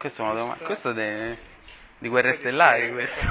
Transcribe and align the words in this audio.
questo, 0.00 0.32
devo- 0.32 0.56
questo 0.62 0.98
è 0.98 1.36
di 1.98 2.08
Guerre 2.08 2.32
Stellari 2.32 2.90
questo. 2.90 3.26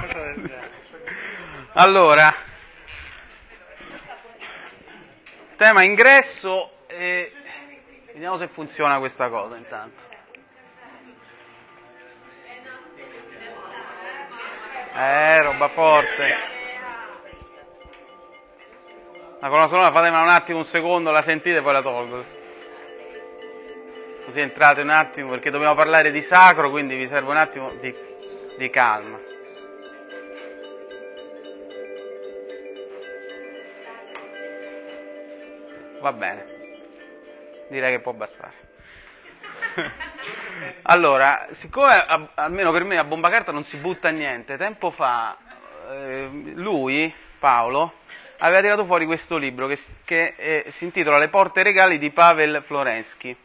Allora, 1.74 2.32
tema 5.56 5.82
ingresso 5.82 6.86
e 6.86 7.34
vediamo 8.14 8.38
se 8.38 8.48
funziona 8.50 9.00
questa 9.00 9.30
cosa 9.30 9.56
intanto. 9.56 10.04
Eh, 14.94 15.42
roba 15.42 15.68
forte. 15.70 16.36
La 19.40 19.48
colonna 19.48 19.68
sonora 19.68 19.92
fatemela 19.92 20.22
un 20.22 20.30
attimo, 20.30 20.60
un 20.60 20.66
secondo, 20.66 21.10
la 21.10 21.24
sentite 21.24 21.58
e 21.58 21.62
poi 21.64 21.74
la 21.74 21.82
tolgo. 21.82 22.39
Così 24.30 24.42
entrate 24.42 24.82
un 24.82 24.92
attimo 24.92 25.32
perché 25.32 25.50
dobbiamo 25.50 25.74
parlare 25.74 26.12
di 26.12 26.22
sacro, 26.22 26.70
quindi 26.70 26.96
vi 26.96 27.08
serve 27.08 27.32
un 27.32 27.38
attimo 27.38 27.72
di, 27.80 27.92
di 28.60 28.70
calma. 28.70 29.20
Va 36.00 36.14
bene, 36.14 36.46
direi 37.70 37.94
che 37.94 38.02
può 38.02 38.14
bastare. 38.14 38.54
allora, 40.84 41.48
siccome 41.50 41.92
a- 41.92 42.30
almeno 42.36 42.72
per 42.72 42.84
me 42.84 43.00
a 43.00 43.04
bomba 43.04 43.32
carta 43.32 43.52
non 43.52 43.64
si 43.64 43.78
butta 43.78 44.10
niente, 44.10 44.58
tempo 44.58 44.92
fa 44.92 45.36
eh, 45.90 46.30
lui, 46.54 47.12
Paolo, 47.40 47.94
aveva 48.38 48.62
tirato 48.62 48.86
fuori 48.86 49.08
questo 49.08 49.38
libro 49.38 49.66
che, 49.66 49.80
che, 50.06 50.36
eh, 50.38 50.66
si 50.70 50.84
intitola 50.84 51.18
Le 51.18 51.30
porte 51.30 51.64
regali 51.64 51.98
di 51.98 52.12
Pavel 52.12 52.62
Florensky. 52.64 53.36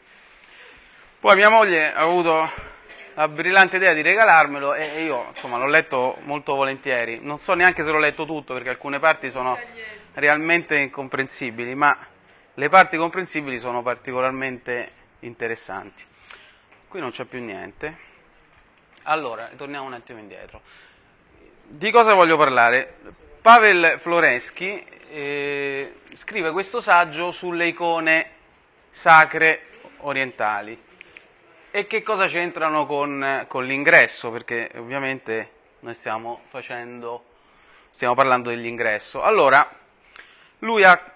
Poi 1.25 1.37
mia 1.37 1.49
moglie 1.49 1.91
ha 1.91 2.03
avuto 2.03 2.51
la 3.15 3.29
brillante 3.29 3.77
idea 3.77 3.95
di 3.95 4.03
regalarmelo 4.03 4.75
e 4.75 5.05
io 5.05 5.29
insomma 5.31 5.57
l'ho 5.57 5.65
letto 5.65 6.19
molto 6.25 6.55
volentieri. 6.55 7.19
Non 7.19 7.39
so 7.39 7.55
neanche 7.55 7.83
se 7.83 7.91
l'ho 7.91 7.99
letto 7.99 8.27
tutto 8.27 8.53
perché 8.53 8.69
alcune 8.69 8.99
parti 8.99 9.31
sono 9.31 9.59
realmente 10.13 10.77
incomprensibili, 10.77 11.75
ma 11.75 11.97
le 12.53 12.69
parti 12.69 12.99
comprensibili 12.99 13.59
sono 13.59 13.81
particolarmente 13.81 14.91
interessanti. 15.21 16.05
Qui 16.89 17.01
non 17.01 17.11
c'è 17.11 17.25
più 17.25 17.43
niente. 17.43 17.97
Allora, 19.05 19.49
torniamo 19.57 19.87
un 19.87 19.95
attimo 19.95 20.19
indietro. 20.19 20.61
Di 21.63 21.91
cosa 21.91 22.13
voglio 22.13 22.37
parlare? 22.37 22.97
Pavel 23.41 23.95
Florensky 23.99 24.85
eh, 25.09 25.95
scrive 26.17 26.51
questo 26.51 26.83
saggio 26.83 27.31
sulle 27.31 27.67
icone 27.69 28.31
sacre 28.91 29.69
orientali. 30.01 30.93
E 31.77 31.89
che 31.89 32.05
cosa 32.05 32.29
c'entrano 32.29 32.87
con, 32.87 33.47
con 33.49 33.65
l'ingresso? 33.65 34.31
Perché 34.31 34.71
ovviamente 34.77 35.51
noi 35.81 35.95
stiamo 35.95 36.43
facendo, 36.49 37.25
stiamo 37.91 38.15
parlando 38.15 38.51
dell'ingresso. 38.51 39.25
Allora, 39.25 39.69
lui 40.61 40.85
ha- 40.85 41.15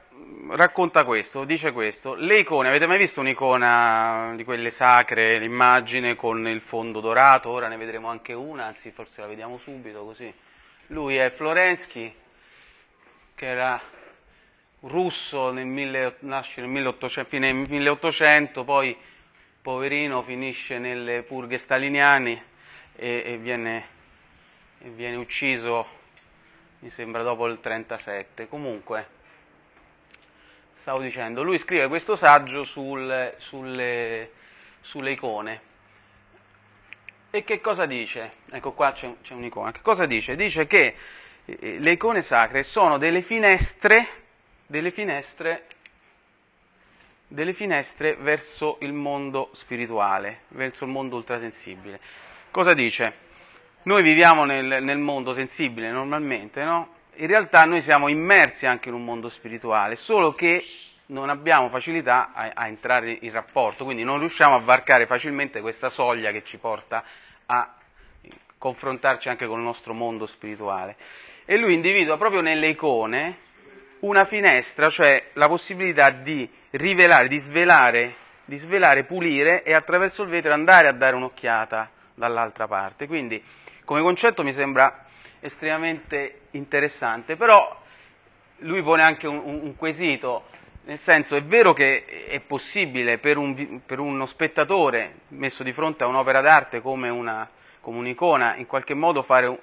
racconta 0.49 1.05
questo, 1.05 1.45
dice 1.45 1.71
questo. 1.71 2.15
Le 2.15 2.39
icone, 2.39 2.71
avete 2.71 2.89
mai 2.89 2.99
visto 2.99 3.21
un'icona 3.21 4.33
di 4.35 4.43
quelle 4.43 4.71
sacre, 4.71 5.39
l'immagine 5.39 6.17
con 6.17 6.49
il 6.49 6.61
fondo 6.61 6.99
dorato? 6.99 7.51
Ora 7.51 7.69
ne 7.69 7.77
vedremo 7.77 8.09
anche 8.09 8.33
una, 8.33 8.65
anzi 8.65 8.91
forse 8.91 9.21
la 9.21 9.29
vediamo 9.29 9.59
subito 9.59 10.05
così. 10.05 10.35
Lui 10.89 11.15
è 11.15 11.31
Florensky, 11.31 12.13
che 13.37 13.47
era 13.47 13.81
russo, 14.81 15.53
nel 15.53 15.67
mille- 15.67 16.17
nasce 16.19 16.63
nel 16.63 16.71
1800, 16.71 17.31
fine 17.31 17.53
1800, 17.53 18.65
poi 18.65 18.99
poverino 19.61 20.23
finisce 20.23 20.79
nelle 20.79 21.23
purghe 21.23 21.59
staliniane 21.59 22.45
e, 22.97 23.23
e 23.25 23.37
viene, 23.37 23.87
e 24.81 24.89
viene 24.91 25.17
ucciso, 25.17 25.87
mi 26.81 26.91
sembra, 26.91 27.23
dopo 27.23 27.47
il 27.47 27.61
37. 27.61 28.49
Comunque, 28.49 29.07
stavo 30.75 31.01
dicendo, 31.01 31.43
lui 31.43 31.59
scrive 31.59 31.89
questo 31.89 32.17
saggio 32.17 32.65
sul- 32.65 33.35
sulle, 33.39 34.31
sulle 34.81 35.11
icone. 35.11 35.61
E 37.31 37.45
che 37.45 37.61
cosa 37.61 37.85
dice? 37.85 38.33
Ecco 38.51 38.73
qua 38.73 38.93
c'è, 38.93 39.13
c'è 39.23 39.35
un'icona. 39.35 39.73
Che 39.73 39.83
cosa 39.83 40.07
dice? 40.07 40.35
Dice 40.35 40.67
che 40.67 40.95
eh, 41.45 41.79
le 41.79 41.91
icone 41.91 42.23
sacre 42.23 42.63
sono 42.63 42.97
delle 42.97 43.21
finestre, 43.21 44.07
delle 44.67 44.91
finestre, 44.91 45.67
delle 47.29 47.53
finestre 47.53 48.17
verso 48.19 48.79
il 48.81 48.95
mondo 48.95 49.51
spirituale, 49.53 50.41
verso 50.49 50.85
il 50.85 50.91
mondo 50.91 51.17
ultrasensibile. 51.17 52.01
Cosa 52.51 52.73
dice? 52.73 53.27
Noi 53.83 54.03
viviamo 54.03 54.45
nel, 54.45 54.83
nel 54.83 54.99
mondo 54.99 55.35
sensibile 55.35 55.91
normalmente, 55.91 56.65
no? 56.65 56.97
In 57.17 57.27
realtà 57.27 57.65
noi 57.65 57.83
siamo 57.83 58.09
immersi 58.09 58.67
anche 58.67 58.89
in 58.89 58.95
un 58.95 59.05
mondo 59.05 59.29
spirituale, 59.29 59.97
solo 59.97 60.33
che 60.35 60.63
non 61.07 61.29
abbiamo 61.29 61.69
facilità 61.69 62.33
a, 62.33 62.51
a 62.55 62.67
entrare 62.67 63.19
in 63.21 63.31
rapporto, 63.31 63.85
quindi 63.85 64.05
non 64.05 64.19
riusciamo 64.19 64.55
a 64.55 64.61
varcare 64.61 65.07
facilmente 65.07 65.61
questa 65.61 65.91
soglia 65.91 66.33
che 66.33 66.45
ci 66.45 66.59
porta 66.59 67.05
a 67.47 67.75
confrontarci 68.57 69.29
anche 69.29 69.47
con 69.47 69.59
il 69.59 69.65
nostro 69.65 69.95
mondo 69.95 70.27
spirituale. 70.27 70.97
E 71.45 71.57
lui 71.57 71.75
individua 71.75 72.17
proprio 72.19 72.41
nelle 72.41 72.69
icone 72.69 73.47
una 74.01 74.25
finestra, 74.25 74.91
cioè 74.91 75.31
la 75.35 75.49
possibilità 75.49 76.11
di 76.11 76.49
rivelare, 76.71 77.29
di 77.29 77.39
svelare, 77.39 78.15
di 78.45 78.57
svelare, 78.57 79.05
pulire 79.05 79.63
e 79.63 79.73
attraverso 79.73 80.23
il 80.23 80.29
vetro 80.29 80.53
andare 80.53 80.89
a 80.89 80.93
dare 80.93 81.17
un'occhiata 81.17 81.91
dall'altra 82.15 82.67
parte. 82.67 83.07
Quindi 83.07 83.43
come 83.85 84.01
concetto 84.01 84.43
mi 84.43 84.53
sembra 84.53 85.07
estremamente 85.41 86.41
interessante, 86.53 87.37
però 87.37 87.81
lui 88.59 88.83
pone 88.83 89.03
anche 89.03 89.27
un, 89.27 89.41
un- 89.45 89.77
quesito, 89.77 90.45
nel 90.85 90.99
senso 90.99 91.37
è 91.37 91.43
vero 91.43 91.73
che 91.73 92.27
è 92.27 92.41
possibile 92.41 93.19
per, 93.19 93.37
un 93.37 93.81
per 93.85 93.99
uno 93.99 94.27
spettatore 94.27 95.21
messo 95.29 95.63
di 95.63 95.73
fronte 95.73 96.05
a 96.05 96.07
un'opera 96.07 96.41
d'arte 96.41 96.81
come, 96.81 97.09
una, 97.09 97.49
come 97.81 97.99
un'icona 97.99 98.57
in 98.57 98.67
qualche 98.67 98.95
modo 98.95 99.23
fare, 99.23 99.59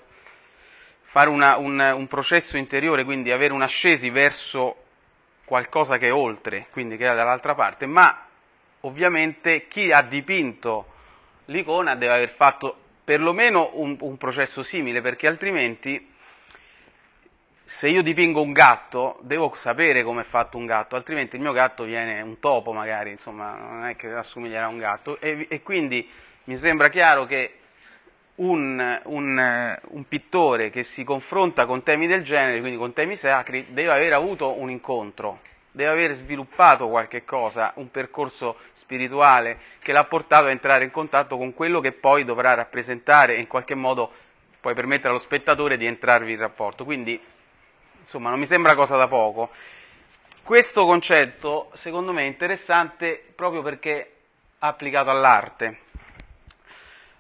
fare 1.16 1.30
una- 1.30 1.56
un, 1.56 1.80
un 1.80 2.08
processo 2.08 2.58
interiore, 2.58 3.06
quindi 3.06 3.32
avere 3.32 3.54
un'ascesi 3.54 4.10
verso 4.10 4.84
qualcosa 5.46 5.98
che 5.98 6.08
è 6.08 6.14
oltre, 6.14 6.66
quindi 6.72 6.98
che 6.98 7.10
è 7.10 7.16
dall'altra 7.16 7.56
parte, 7.56 7.86
ma 7.86 8.26
ovviamente 8.82 9.70
chi 9.70 9.94
ha 9.94 10.02
dipinto 10.02 10.88
l'icona 11.46 11.96
deve 11.96 12.16
aver 12.16 12.30
fatto 12.30 12.76
perlomeno 13.06 13.70
un, 13.76 13.96
un 13.98 14.18
processo 14.18 14.62
simile, 14.62 15.00
perché 15.00 15.28
altrimenti 15.28 16.12
se 17.64 17.88
io 17.88 18.02
dipingo 18.04 18.42
un 18.42 18.52
gatto 18.52 19.18
devo 19.22 19.54
sapere 19.56 20.04
come 20.04 20.24
è 20.24 20.26
fatto 20.26 20.58
un 20.58 20.66
gatto, 20.66 20.98
altrimenti 20.98 21.38
il 21.38 21.42
mio 21.42 21.54
gatto 21.54 21.86
viene 21.86 22.20
un 22.20 22.42
topo 22.42 22.74
magari, 22.74 23.12
insomma 23.12 23.56
non 23.56 23.86
è 23.86 23.96
che 23.96 24.12
assomiglierà 24.12 24.66
a 24.66 24.70
un 24.70 24.80
gatto. 24.80 25.18
E, 25.22 25.46
e 25.50 25.62
quindi 25.64 26.10
mi 26.44 26.58
sembra 26.58 26.90
chiaro 26.90 27.26
che 27.26 27.60
un, 28.36 29.02
un, 29.04 29.80
un 29.90 30.08
pittore 30.08 30.70
che 30.70 30.84
si 30.84 31.04
confronta 31.04 31.66
con 31.66 31.84
temi 31.84 32.08
del 32.08 32.24
genere, 32.24 32.60
quindi 32.60 32.78
con 32.78 32.94
temi 32.94 33.16
sacri, 33.16 33.68
deve 33.70 33.92
aver 33.92 34.14
avuto 34.14 34.60
un 34.60 34.70
incontro, 34.70 35.40
deve 35.72 35.90
aver 35.90 36.14
sviluppato 36.14 36.90
qualche 36.90 37.24
cosa, 37.24 37.72
un 37.76 37.90
percorso 37.92 38.58
spirituale 38.74 39.60
che 39.80 39.92
l'ha 39.92 40.04
portato 40.04 40.48
a 40.48 40.52
entrare 40.52 40.84
in 40.84 40.92
contatto 40.92 41.38
con 41.38 41.54
quello 41.54 41.80
che 41.80 41.92
poi 41.92 42.24
dovrà 42.24 42.54
rappresentare 42.54 43.36
e 43.36 43.40
in 43.40 43.48
qualche 43.48 43.76
modo 43.76 44.12
poi 44.60 44.74
permettere 44.74 45.10
allo 45.10 45.20
spettatore 45.20 45.78
di 45.78 45.86
entrarvi 45.86 46.32
in 46.32 46.40
rapporto. 46.40 46.84
Quindi, 46.86 47.22
insomma, 48.00 48.30
non 48.30 48.40
mi 48.40 48.48
sembra 48.48 48.74
cosa 48.74 48.98
da 48.98 49.08
poco. 49.08 49.52
Questo 50.42 50.86
concetto, 50.86 51.70
secondo 51.74 52.12
me, 52.12 52.24
è 52.24 52.26
interessante 52.26 53.24
proprio 53.36 53.62
perché 53.62 54.12
applicato 54.60 55.10
all'arte. 55.10 55.85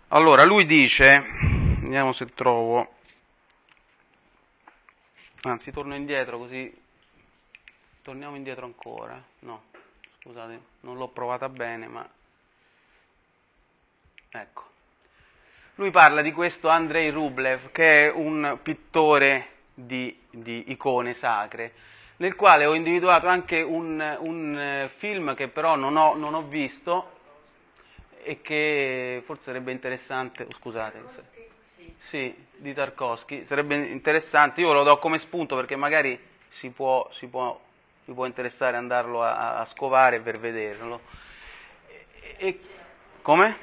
Allora, 0.10 0.44
lui 0.44 0.68
dice, 0.68 1.26
vediamo 1.80 2.12
se 2.12 2.32
trovo, 2.36 2.94
anzi 5.42 5.72
torno 5.72 5.96
indietro 5.96 6.38
così, 6.38 6.72
torniamo 8.04 8.36
indietro 8.36 8.66
ancora, 8.66 9.20
no, 9.40 9.64
scusate, 10.22 10.60
non 10.82 10.98
l'ho 10.98 11.08
provata 11.08 11.50
bene, 11.50 11.88
ma 11.88 12.08
ecco. 14.30 14.64
Lui 15.74 15.90
parla 15.90 16.22
di 16.22 16.32
questo 16.32 16.70
Andrei 16.70 17.10
Rublev, 17.10 17.72
che 17.72 18.06
è 18.06 18.12
un 18.12 18.60
pittore 18.62 19.54
di, 19.74 20.16
di 20.30 20.66
icone 20.68 21.16
sacre, 21.16 21.74
nel 22.18 22.36
quale 22.36 22.68
ho 22.68 22.76
individuato 22.76 23.28
anche 23.28 23.60
un, 23.62 24.18
un 24.20 24.58
eh, 24.58 24.90
film 24.98 25.34
che 25.34 25.48
però 25.48 25.76
non 25.76 25.98
ho, 25.98 26.16
non 26.16 26.36
ho 26.36 26.44
visto 26.44 27.15
e 28.26 28.42
che 28.42 29.22
forse 29.24 29.44
sarebbe 29.44 29.72
interessante, 29.72 30.44
oh, 30.44 30.54
scusate, 30.54 31.00
se- 31.10 31.24
sì, 31.98 32.36
di 32.56 32.74
Tarkovsky, 32.74 33.46
sarebbe 33.46 33.76
interessante, 33.76 34.62
io 34.62 34.74
lo 34.74 34.82
do 34.84 34.98
come 34.98 35.20
spunto 35.20 35.56
perché 35.56 35.76
magari 35.76 36.20
si 36.50 36.70
può, 36.70 37.08
si 37.12 37.28
può, 37.28 37.60
si 38.04 38.12
può 38.14 38.26
interessare 38.26 38.78
andarlo 38.78 39.22
a, 39.24 39.60
a 39.60 39.66
scovare 39.66 40.20
per 40.22 40.40
vederlo. 40.40 41.02
E, 41.88 42.36
e- 42.38 42.60
come? 43.22 43.58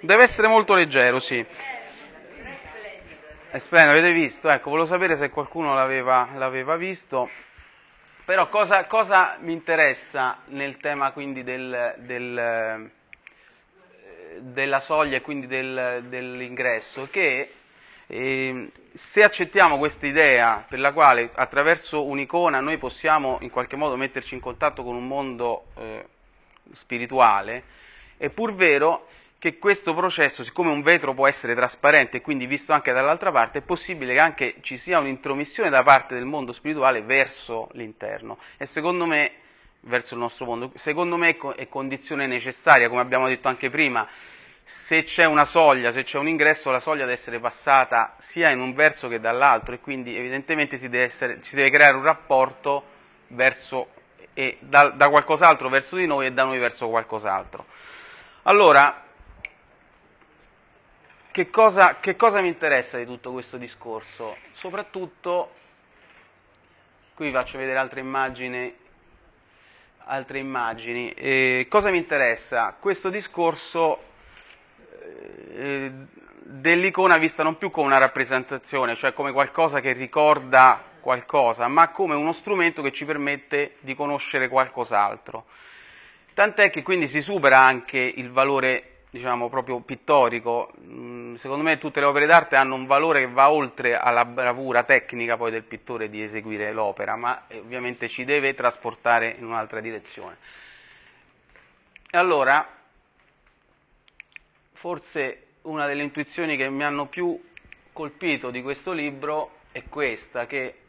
Deve 0.00 0.22
essere 0.22 0.48
molto 0.48 0.72
leggero, 0.72 1.18
sì. 1.18 1.44
È 3.50 3.58
splendido, 3.58 3.98
avete 3.98 4.12
visto? 4.12 4.48
Ecco, 4.48 4.70
volevo 4.70 4.86
sapere 4.86 5.16
se 5.16 5.28
qualcuno 5.28 5.74
l'aveva, 5.74 6.30
l'aveva 6.36 6.76
visto. 6.76 7.28
Però 8.24 8.48
cosa, 8.48 8.86
cosa, 8.86 9.36
mi 9.40 9.52
interessa 9.52 10.38
nel 10.46 10.78
tema 10.78 11.12
quindi 11.12 11.44
del, 11.44 11.94
del, 11.98 12.90
della 14.38 14.80
soglia 14.80 15.16
e 15.16 15.20
quindi 15.20 15.46
del, 15.46 16.04
dell'ingresso? 16.08 17.08
Che 17.10 17.50
eh, 18.06 18.70
se 18.92 19.22
accettiamo 19.22 19.78
questa 19.78 20.06
idea 20.06 20.64
per 20.68 20.78
la 20.78 20.92
quale 20.92 21.30
attraverso 21.34 22.04
un'icona 22.04 22.60
noi 22.60 22.78
possiamo 22.78 23.38
in 23.40 23.50
qualche 23.50 23.76
modo 23.76 23.96
metterci 23.96 24.34
in 24.34 24.40
contatto 24.40 24.82
con 24.82 24.94
un 24.94 25.06
mondo 25.06 25.66
eh, 25.76 26.06
spirituale, 26.72 27.62
è 28.16 28.28
pur 28.30 28.54
vero 28.54 29.06
che 29.38 29.58
questo 29.58 29.94
processo, 29.94 30.42
siccome 30.42 30.70
un 30.70 30.82
vetro 30.82 31.12
può 31.14 31.26
essere 31.26 31.54
trasparente 31.54 32.16
e 32.16 32.20
quindi 32.20 32.46
visto 32.46 32.72
anche 32.72 32.92
dall'altra 32.92 33.30
parte, 33.30 33.58
è 33.58 33.62
possibile 33.62 34.14
che 34.14 34.18
anche 34.18 34.54
ci 34.60 34.78
sia 34.78 34.98
un'intromissione 34.98 35.68
da 35.68 35.82
parte 35.82 36.14
del 36.14 36.24
mondo 36.24 36.52
spirituale 36.52 37.02
verso 37.02 37.68
l'interno 37.72 38.38
e 38.56 38.66
secondo 38.66 39.04
me, 39.04 39.32
verso 39.86 40.14
il 40.14 40.20
nostro 40.20 40.44
mondo, 40.44 40.72
secondo 40.74 41.16
me 41.16 41.36
è 41.56 41.68
condizione 41.68 42.26
necessaria, 42.26 42.88
come 42.88 43.00
abbiamo 43.00 43.28
detto 43.28 43.48
anche 43.48 43.70
prima, 43.70 44.06
se 44.62 45.04
c'è 45.04 45.24
una 45.24 45.44
soglia, 45.44 45.92
se 45.92 46.02
c'è 46.02 46.18
un 46.18 46.28
ingresso, 46.28 46.70
la 46.70 46.80
soglia 46.80 47.02
deve 47.02 47.12
essere 47.12 47.38
passata 47.38 48.16
sia 48.18 48.50
in 48.50 48.60
un 48.60 48.74
verso 48.74 49.06
che 49.08 49.20
dall'altro 49.20 49.74
e 49.74 49.80
quindi 49.80 50.16
evidentemente 50.16 50.76
si 50.76 50.88
deve, 50.88 51.04
essere, 51.04 51.38
si 51.42 51.54
deve 51.54 51.70
creare 51.70 51.96
un 51.96 52.02
rapporto 52.02 52.84
verso, 53.28 53.90
da, 54.58 54.88
da 54.88 55.08
qualcos'altro 55.08 55.68
verso 55.68 55.94
di 55.96 56.06
noi 56.06 56.26
e 56.26 56.32
da 56.32 56.42
noi 56.42 56.58
verso 56.58 56.88
qualcos'altro. 56.88 57.64
Allora, 58.42 59.04
che 61.30 61.50
cosa, 61.50 62.00
che 62.00 62.16
cosa 62.16 62.40
mi 62.40 62.48
interessa 62.48 62.98
di 62.98 63.04
tutto 63.04 63.30
questo 63.30 63.58
discorso? 63.58 64.36
Soprattutto, 64.52 65.50
qui 67.14 67.26
vi 67.26 67.32
faccio 67.32 67.58
vedere 67.58 67.78
altre 67.78 68.00
immagini, 68.00 68.74
altre 70.08 70.38
immagini. 70.38 71.10
Eh, 71.12 71.66
cosa 71.68 71.90
mi 71.90 71.98
interessa? 71.98 72.76
Questo 72.78 73.10
discorso 73.10 73.98
eh, 75.54 75.90
dell'icona 76.42 77.18
vista 77.18 77.42
non 77.42 77.58
più 77.58 77.70
come 77.70 77.86
una 77.86 77.98
rappresentazione, 77.98 78.94
cioè 78.94 79.12
come 79.12 79.32
qualcosa 79.32 79.80
che 79.80 79.92
ricorda 79.92 80.80
qualcosa, 81.00 81.66
ma 81.68 81.88
come 81.88 82.14
uno 82.14 82.32
strumento 82.32 82.82
che 82.82 82.92
ci 82.92 83.04
permette 83.04 83.76
di 83.80 83.94
conoscere 83.94 84.48
qualcos'altro. 84.48 85.44
Tant'è 86.34 86.70
che 86.70 86.82
quindi 86.82 87.06
si 87.06 87.20
supera 87.20 87.58
anche 87.58 87.98
il 87.98 88.30
valore 88.30 88.95
diciamo, 89.10 89.48
proprio 89.48 89.80
pittorico. 89.80 90.72
Mm, 90.80 91.34
secondo 91.36 91.62
me 91.62 91.78
tutte 91.78 92.00
le 92.00 92.06
opere 92.06 92.26
d'arte 92.26 92.56
hanno 92.56 92.74
un 92.74 92.86
valore 92.86 93.20
che 93.20 93.32
va 93.32 93.50
oltre 93.50 93.96
alla 93.96 94.24
bravura 94.24 94.82
tecnica 94.82 95.36
poi 95.36 95.50
del 95.50 95.62
pittore 95.62 96.08
di 96.08 96.22
eseguire 96.22 96.72
l'opera, 96.72 97.16
ma 97.16 97.46
eh, 97.48 97.58
ovviamente 97.58 98.08
ci 98.08 98.24
deve 98.24 98.54
trasportare 98.54 99.34
in 99.38 99.44
un'altra 99.44 99.80
direzione. 99.80 100.36
E 102.10 102.18
allora, 102.18 102.66
forse 104.72 105.46
una 105.62 105.86
delle 105.86 106.02
intuizioni 106.02 106.56
che 106.56 106.68
mi 106.68 106.84
hanno 106.84 107.06
più 107.06 107.38
colpito 107.92 108.50
di 108.50 108.62
questo 108.62 108.92
libro 108.92 109.58
è 109.72 109.84
questa, 109.88 110.46
che 110.46 110.80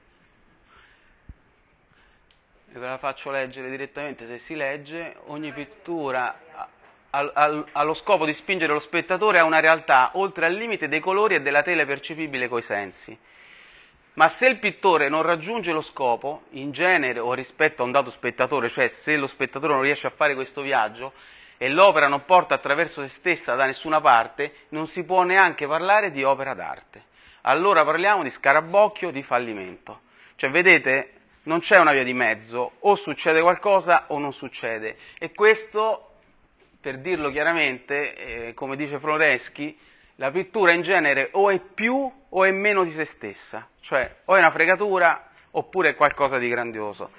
ve 2.65 2.85
la 2.85 2.97
faccio 2.97 3.31
leggere 3.31 3.69
direttamente 3.69 4.27
se 4.27 4.37
si 4.37 4.55
legge, 4.55 5.15
ogni 5.25 5.51
pittura 5.51 6.39
al, 7.11 7.31
al, 7.33 7.65
allo 7.71 7.93
scopo 7.93 8.25
di 8.25 8.33
spingere 8.33 8.73
lo 8.73 8.79
spettatore 8.79 9.39
a 9.39 9.45
una 9.45 9.59
realtà 9.59 10.11
oltre 10.13 10.45
al 10.45 10.53
limite 10.53 10.87
dei 10.87 10.99
colori 10.99 11.35
e 11.35 11.41
della 11.41 11.63
tela 11.63 11.85
percepibile 11.85 12.47
coi 12.47 12.61
sensi. 12.61 13.17
Ma 14.13 14.29
se 14.29 14.47
il 14.47 14.57
pittore 14.57 15.09
non 15.09 15.21
raggiunge 15.21 15.71
lo 15.71 15.81
scopo, 15.81 16.43
in 16.51 16.71
genere 16.71 17.19
o 17.19 17.33
rispetto 17.33 17.83
a 17.83 17.85
un 17.85 17.91
dato 17.91 18.09
spettatore, 18.09 18.67
cioè 18.67 18.87
se 18.87 19.15
lo 19.15 19.27
spettatore 19.27 19.73
non 19.73 19.83
riesce 19.83 20.07
a 20.07 20.11
fare 20.11 20.33
questo 20.33 20.61
viaggio 20.61 21.13
e 21.57 21.69
l'opera 21.69 22.07
non 22.07 22.25
porta 22.25 22.55
attraverso 22.55 23.01
se 23.01 23.09
stessa 23.09 23.53
da 23.53 23.65
nessuna 23.65 24.01
parte, 24.01 24.65
non 24.69 24.87
si 24.87 25.03
può 25.03 25.21
neanche 25.21 25.67
parlare 25.67 26.11
di 26.11 26.23
opera 26.23 26.55
d'arte. 26.55 27.05
Allora 27.41 27.85
parliamo 27.85 28.23
di 28.23 28.29
scarabocchio, 28.31 29.11
di 29.11 29.21
fallimento. 29.21 30.01
Cioè, 30.35 30.49
vedete, 30.49 31.13
non 31.43 31.59
c'è 31.59 31.79
una 31.79 31.91
via 31.91 32.03
di 32.03 32.13
mezzo, 32.13 32.73
o 32.79 32.95
succede 32.95 33.41
qualcosa 33.41 34.05
o 34.07 34.19
non 34.19 34.33
succede. 34.33 34.97
E 35.17 35.31
questo 35.31 36.06
per 36.79 36.99
dirlo 36.99 37.29
chiaramente, 37.29 38.15
eh, 38.47 38.53
come 38.53 38.75
dice 38.75 38.99
Floreschi, 38.99 39.77
la 40.15 40.31
pittura 40.31 40.71
in 40.71 40.81
genere 40.81 41.29
o 41.33 41.49
è 41.49 41.59
più 41.59 42.11
o 42.29 42.43
è 42.43 42.51
meno 42.51 42.83
di 42.83 42.91
se 42.91 43.05
stessa, 43.05 43.67
cioè 43.81 44.17
o 44.25 44.35
è 44.35 44.39
una 44.39 44.51
fregatura 44.51 45.29
oppure 45.51 45.89
è 45.89 45.95
qualcosa 45.95 46.37
di 46.37 46.49
grandioso. 46.49 47.11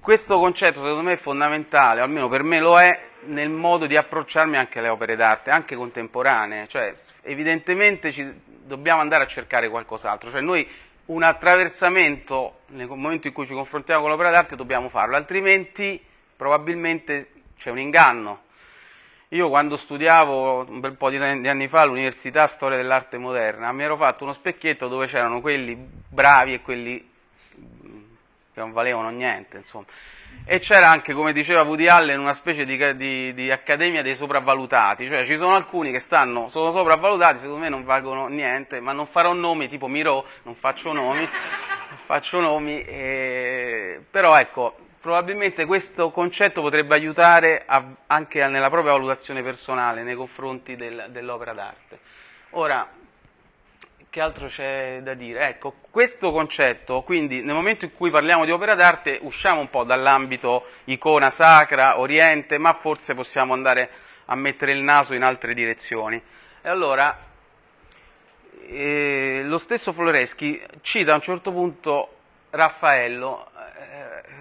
Questo 0.00 0.38
concetto 0.38 0.80
secondo 0.80 1.02
me 1.02 1.14
è 1.14 1.16
fondamentale, 1.16 2.00
almeno 2.00 2.28
per 2.28 2.42
me 2.42 2.60
lo 2.60 2.78
è, 2.78 3.00
nel 3.24 3.48
modo 3.48 3.86
di 3.86 3.96
approcciarmi 3.96 4.56
anche 4.56 4.78
alle 4.78 4.90
opere 4.90 5.16
d'arte, 5.16 5.50
anche 5.50 5.76
contemporanee, 5.76 6.68
cioè 6.68 6.92
evidentemente 7.22 8.12
dobbiamo 8.44 9.00
andare 9.00 9.24
a 9.24 9.26
cercare 9.26 9.68
qualcos'altro, 9.70 10.30
cioè 10.30 10.42
noi 10.42 10.68
un 11.06 11.22
attraversamento 11.22 12.60
nel 12.68 12.86
momento 12.86 13.28
in 13.28 13.32
cui 13.32 13.46
ci 13.46 13.54
confrontiamo 13.54 14.02
con 14.02 14.10
l'opera 14.10 14.30
d'arte 14.30 14.56
dobbiamo 14.56 14.88
farlo, 14.88 15.16
altrimenti 15.16 16.02
probabilmente 16.36 17.30
c'è 17.56 17.70
un 17.70 17.78
inganno, 17.78 18.42
io 19.34 19.48
quando 19.48 19.76
studiavo 19.76 20.66
un 20.68 20.78
bel 20.78 20.94
po' 20.94 21.10
di 21.10 21.16
anni 21.16 21.66
fa 21.66 21.80
all'università 21.80 22.46
storia 22.46 22.76
dell'arte 22.76 23.18
moderna, 23.18 23.72
mi 23.72 23.82
ero 23.82 23.96
fatto 23.96 24.22
uno 24.22 24.32
specchietto 24.32 24.86
dove 24.86 25.08
c'erano 25.08 25.40
quelli 25.40 25.76
bravi 25.76 26.54
e 26.54 26.62
quelli 26.62 27.10
che 28.54 28.60
non 28.60 28.70
valevano 28.70 29.10
niente, 29.10 29.56
insomma. 29.56 29.86
E 30.44 30.60
c'era 30.60 30.88
anche, 30.88 31.14
come 31.14 31.32
diceva 31.32 31.62
Woody 31.62 31.88
Allen, 31.88 32.20
una 32.20 32.34
specie 32.34 32.64
di, 32.64 32.96
di, 32.96 33.34
di, 33.34 33.50
accademia 33.50 34.02
dei 34.02 34.14
sopravvalutati, 34.14 35.08
cioè 35.08 35.24
ci 35.24 35.36
sono 35.36 35.56
alcuni 35.56 35.90
che 35.90 35.98
stanno, 35.98 36.48
sono 36.48 36.70
sopravvalutati, 36.70 37.38
secondo 37.38 37.62
me 37.62 37.68
non 37.68 37.82
valgono 37.82 38.28
niente, 38.28 38.78
ma 38.78 38.92
non 38.92 39.06
farò 39.06 39.32
nomi, 39.32 39.66
tipo 39.66 39.88
Miro, 39.88 40.24
non 40.44 40.54
faccio 40.54 40.92
nomi, 40.92 41.26
faccio 42.06 42.38
nomi, 42.38 42.80
eh, 42.84 44.00
però 44.08 44.38
ecco, 44.38 44.76
probabilmente 45.04 45.66
questo 45.66 46.10
concetto 46.10 46.62
potrebbe 46.62 46.94
aiutare 46.94 47.64
a, 47.66 47.84
anche 48.06 48.46
nella 48.46 48.70
propria 48.70 48.92
valutazione 48.92 49.42
personale 49.42 50.02
nei 50.02 50.14
confronti 50.14 50.76
del, 50.76 51.08
dell'opera 51.10 51.52
d'arte. 51.52 51.98
Ora, 52.52 52.88
che 54.08 54.20
altro 54.22 54.46
c'è 54.46 55.00
da 55.02 55.12
dire? 55.12 55.48
Ecco, 55.48 55.74
questo 55.90 56.32
concetto, 56.32 57.02
quindi 57.02 57.42
nel 57.42 57.54
momento 57.54 57.84
in 57.84 57.92
cui 57.94 58.08
parliamo 58.08 58.46
di 58.46 58.50
opera 58.50 58.74
d'arte 58.74 59.18
usciamo 59.20 59.60
un 59.60 59.68
po' 59.68 59.84
dall'ambito 59.84 60.68
icona 60.84 61.28
sacra, 61.28 61.98
oriente, 61.98 62.56
ma 62.56 62.72
forse 62.72 63.14
possiamo 63.14 63.52
andare 63.52 63.90
a 64.24 64.34
mettere 64.34 64.72
il 64.72 64.80
naso 64.80 65.12
in 65.12 65.22
altre 65.22 65.52
direzioni. 65.52 66.16
E 66.62 66.66
allora, 66.66 67.14
eh, 68.68 69.42
lo 69.44 69.58
stesso 69.58 69.92
Floreschi 69.92 70.62
cita 70.80 71.12
a 71.12 71.16
un 71.16 71.20
certo 71.20 71.52
punto 71.52 72.08
Raffaello 72.48 73.48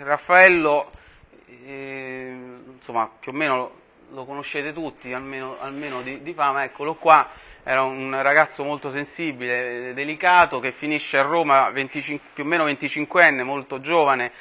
Raffaello, 0.04 0.92
eh, 1.66 2.36
insomma, 2.76 3.10
più 3.20 3.32
o 3.32 3.36
meno 3.36 3.56
lo, 3.56 3.82
lo 4.12 4.26
conoscete 4.26 4.74
tutti, 4.74 5.14
almeno, 5.14 5.58
almeno 5.60 6.02
di, 6.02 6.22
di, 6.22 6.34
fama, 6.34 6.64
eccolo 6.64 6.96
qua, 6.96 7.30
era 7.64 7.84
un 7.84 8.22
ragazzo 8.22 8.64
molto 8.64 8.92
sensibile, 8.92 9.94
delicato, 9.94 10.60
che 10.60 10.72
finisce 10.72 11.18
a 11.18 11.22
Roma 11.22 11.70
25, 11.70 12.30
più 12.34 12.44
o 12.44 12.48
meno 12.48 12.68
25enne, 12.68 13.44
molto 13.44 13.80
giovane, 13.80 14.32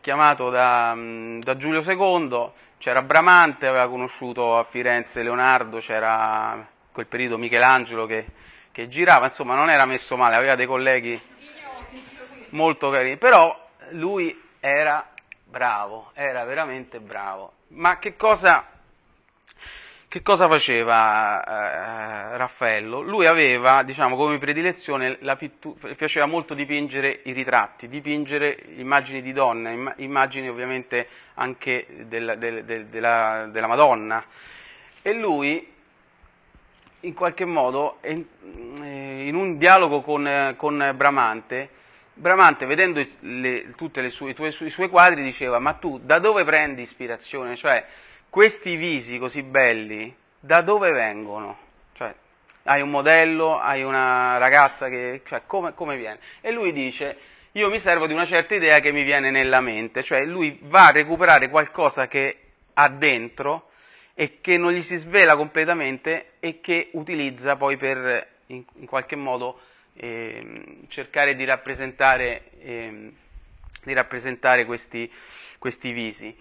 chiamato 0.00 0.50
da, 0.50 0.94
da 1.40 1.56
Giulio 1.56 1.80
II, 1.80 2.50
c'era 2.78 3.02
Bramante, 3.02 3.66
aveva 3.66 3.88
conosciuto 3.88 4.58
a 4.58 4.64
Firenze 4.64 5.22
Leonardo, 5.22 5.78
c'era 5.78 6.52
in 6.54 6.64
quel 6.92 7.06
periodo 7.06 7.38
Michelangelo 7.38 8.04
che, 8.06 8.26
che 8.70 8.88
girava, 8.88 9.24
insomma 9.26 9.54
non 9.54 9.70
era 9.70 9.86
messo 9.86 10.16
male, 10.16 10.36
aveva 10.36 10.54
dei 10.54 10.66
colleghi 10.66 11.20
molto 12.50 12.90
carini, 12.90 13.16
però 13.16 13.65
lui 13.90 14.42
era 14.60 15.08
bravo, 15.44 16.10
era 16.14 16.44
veramente 16.44 17.00
bravo. 17.00 17.52
Ma 17.68 17.98
che 17.98 18.16
cosa, 18.16 18.66
che 20.08 20.22
cosa 20.22 20.48
faceva 20.48 21.42
eh, 21.44 22.36
Raffaello? 22.36 23.00
Lui 23.00 23.26
aveva, 23.26 23.82
diciamo, 23.82 24.16
come 24.16 24.38
predilezione, 24.38 25.18
la 25.20 25.36
pittura, 25.36 25.94
piaceva 25.94 26.26
molto 26.26 26.54
dipingere 26.54 27.20
i 27.24 27.32
ritratti, 27.32 27.88
dipingere 27.88 28.58
immagini 28.76 29.22
di 29.22 29.32
donne, 29.32 29.94
immagini 29.96 30.48
ovviamente 30.48 31.08
anche 31.34 31.86
del, 32.06 32.34
del, 32.38 32.64
del, 32.64 32.86
della, 32.86 33.46
della 33.50 33.66
Madonna. 33.66 34.24
E 35.02 35.12
lui, 35.12 35.74
in 37.00 37.14
qualche 37.14 37.44
modo, 37.44 37.98
in 38.02 39.34
un 39.34 39.58
dialogo 39.58 40.00
con, 40.00 40.54
con 40.56 40.92
Bramante, 40.96 41.70
Bramante, 42.18 42.64
vedendo 42.64 43.06
tutti 43.76 44.00
i 44.00 44.10
suoi 44.10 44.88
quadri, 44.88 45.22
diceva: 45.22 45.58
Ma 45.58 45.74
tu 45.74 45.98
da 45.98 46.18
dove 46.18 46.44
prendi 46.44 46.82
ispirazione? 46.82 47.56
Cioè, 47.56 47.84
questi 48.30 48.76
visi 48.76 49.18
così 49.18 49.42
belli, 49.42 50.14
da 50.40 50.62
dove 50.62 50.92
vengono? 50.92 51.64
hai 52.66 52.80
un 52.80 52.90
modello, 52.90 53.58
hai 53.58 53.82
una 53.82 54.38
ragazza 54.38 54.88
che... 54.88 55.22
Cioè, 55.24 55.42
come, 55.46 55.74
come 55.74 55.96
viene? 55.96 56.18
E 56.40 56.50
lui 56.50 56.72
dice, 56.72 57.16
io 57.52 57.68
mi 57.68 57.78
servo 57.78 58.06
di 58.06 58.12
una 58.12 58.24
certa 58.24 58.54
idea 58.54 58.80
che 58.80 58.92
mi 58.92 59.02
viene 59.02 59.30
nella 59.30 59.60
mente, 59.60 60.02
cioè 60.02 60.24
lui 60.24 60.58
va 60.62 60.88
a 60.88 60.90
recuperare 60.90 61.48
qualcosa 61.48 62.06
che 62.08 62.38
ha 62.74 62.88
dentro 62.88 63.70
e 64.14 64.40
che 64.40 64.58
non 64.58 64.72
gli 64.72 64.82
si 64.82 64.96
svela 64.96 65.36
completamente 65.36 66.32
e 66.40 66.60
che 66.60 66.90
utilizza 66.92 67.56
poi 67.56 67.76
per 67.76 68.34
in, 68.46 68.62
in 68.74 68.86
qualche 68.86 69.16
modo 69.16 69.60
eh, 69.96 70.84
cercare 70.88 71.34
di 71.34 71.44
rappresentare, 71.44 72.50
eh, 72.60 73.12
di 73.82 73.92
rappresentare 73.92 74.64
questi, 74.64 75.10
questi 75.58 75.92
visi. 75.92 76.36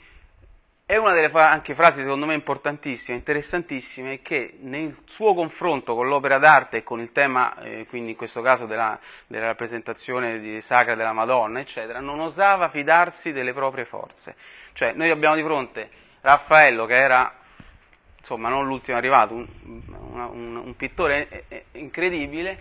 E 0.87 0.97
una 0.97 1.13
delle 1.13 1.31
anche 1.31 1.73
frasi 1.73 2.01
secondo 2.03 2.27
me 2.27 2.35
importantissime, 2.35 3.17
interessantissime, 3.17 4.13
è 4.13 4.21
che 4.21 4.57
nel 4.59 4.95
suo 5.05 5.33
confronto 5.33 5.95
con 5.95 6.07
l'opera 6.07 6.37
d'arte 6.37 6.77
e 6.77 6.83
con 6.83 6.99
il 6.99 7.11
tema, 7.11 7.57
eh, 7.57 7.87
quindi 7.89 8.11
in 8.11 8.15
questo 8.15 8.41
caso 8.41 8.67
della, 8.67 8.99
della 9.25 9.47
rappresentazione 9.47 10.39
di, 10.39 10.61
sacra 10.61 10.93
della 10.93 11.11
Madonna, 11.11 11.59
eccetera, 11.59 12.01
non 12.01 12.19
osava 12.19 12.69
fidarsi 12.69 13.31
delle 13.31 13.51
proprie 13.51 13.85
forze. 13.85 14.35
Cioè 14.73 14.93
noi 14.93 15.09
abbiamo 15.09 15.33
di 15.33 15.41
fronte 15.41 15.89
Raffaello 16.21 16.85
che 16.85 16.97
era, 16.97 17.35
insomma, 18.19 18.49
non 18.49 18.67
l'ultimo 18.67 18.95
arrivato, 18.95 19.33
un, 19.33 19.47
un, 19.63 20.55
un 20.55 20.75
pittore 20.75 21.29
eh, 21.29 21.43
eh, 21.47 21.65
incredibile, 21.79 22.59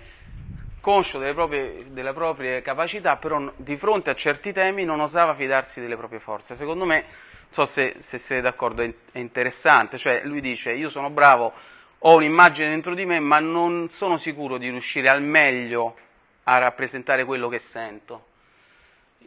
conscio 0.85 1.19
delle 1.19 1.33
proprie, 1.33 1.87
delle 1.89 2.13
proprie 2.13 2.61
capacità, 2.61 3.17
però 3.17 3.51
di 3.57 3.79
fronte 3.79 4.11
a 4.11 4.15
certi 4.15 4.53
temi 4.53 4.85
non 4.85 5.01
osava 5.01 5.33
fidarsi 5.33 5.81
delle 5.81 5.97
proprie 5.97 6.21
forze. 6.21 6.57
Secondo 6.57 6.85
me 6.85 7.07
so 7.49 7.65
se, 7.65 7.97
se 8.01 8.19
siete 8.19 8.43
d'accordo, 8.43 8.83
è, 8.83 8.93
è 9.13 9.19
interessante, 9.19 9.97
cioè 9.97 10.21
lui 10.25 10.43
dice 10.43 10.75
io 10.75 10.91
sono 10.91 11.09
bravo, 11.09 11.55
ho 12.01 12.17
un'immagine 12.17 12.69
dentro 12.69 12.95
di 12.95 13.07
me, 13.07 13.19
ma 13.19 13.39
non 13.39 13.89
sono 13.89 14.19
sicuro 14.19 14.59
di 14.59 14.69
riuscire 14.69 15.09
al 15.09 15.23
meglio 15.23 15.97
a 16.43 16.59
rappresentare 16.59 17.25
quello 17.25 17.49
che 17.49 17.61
sento. 17.61 18.27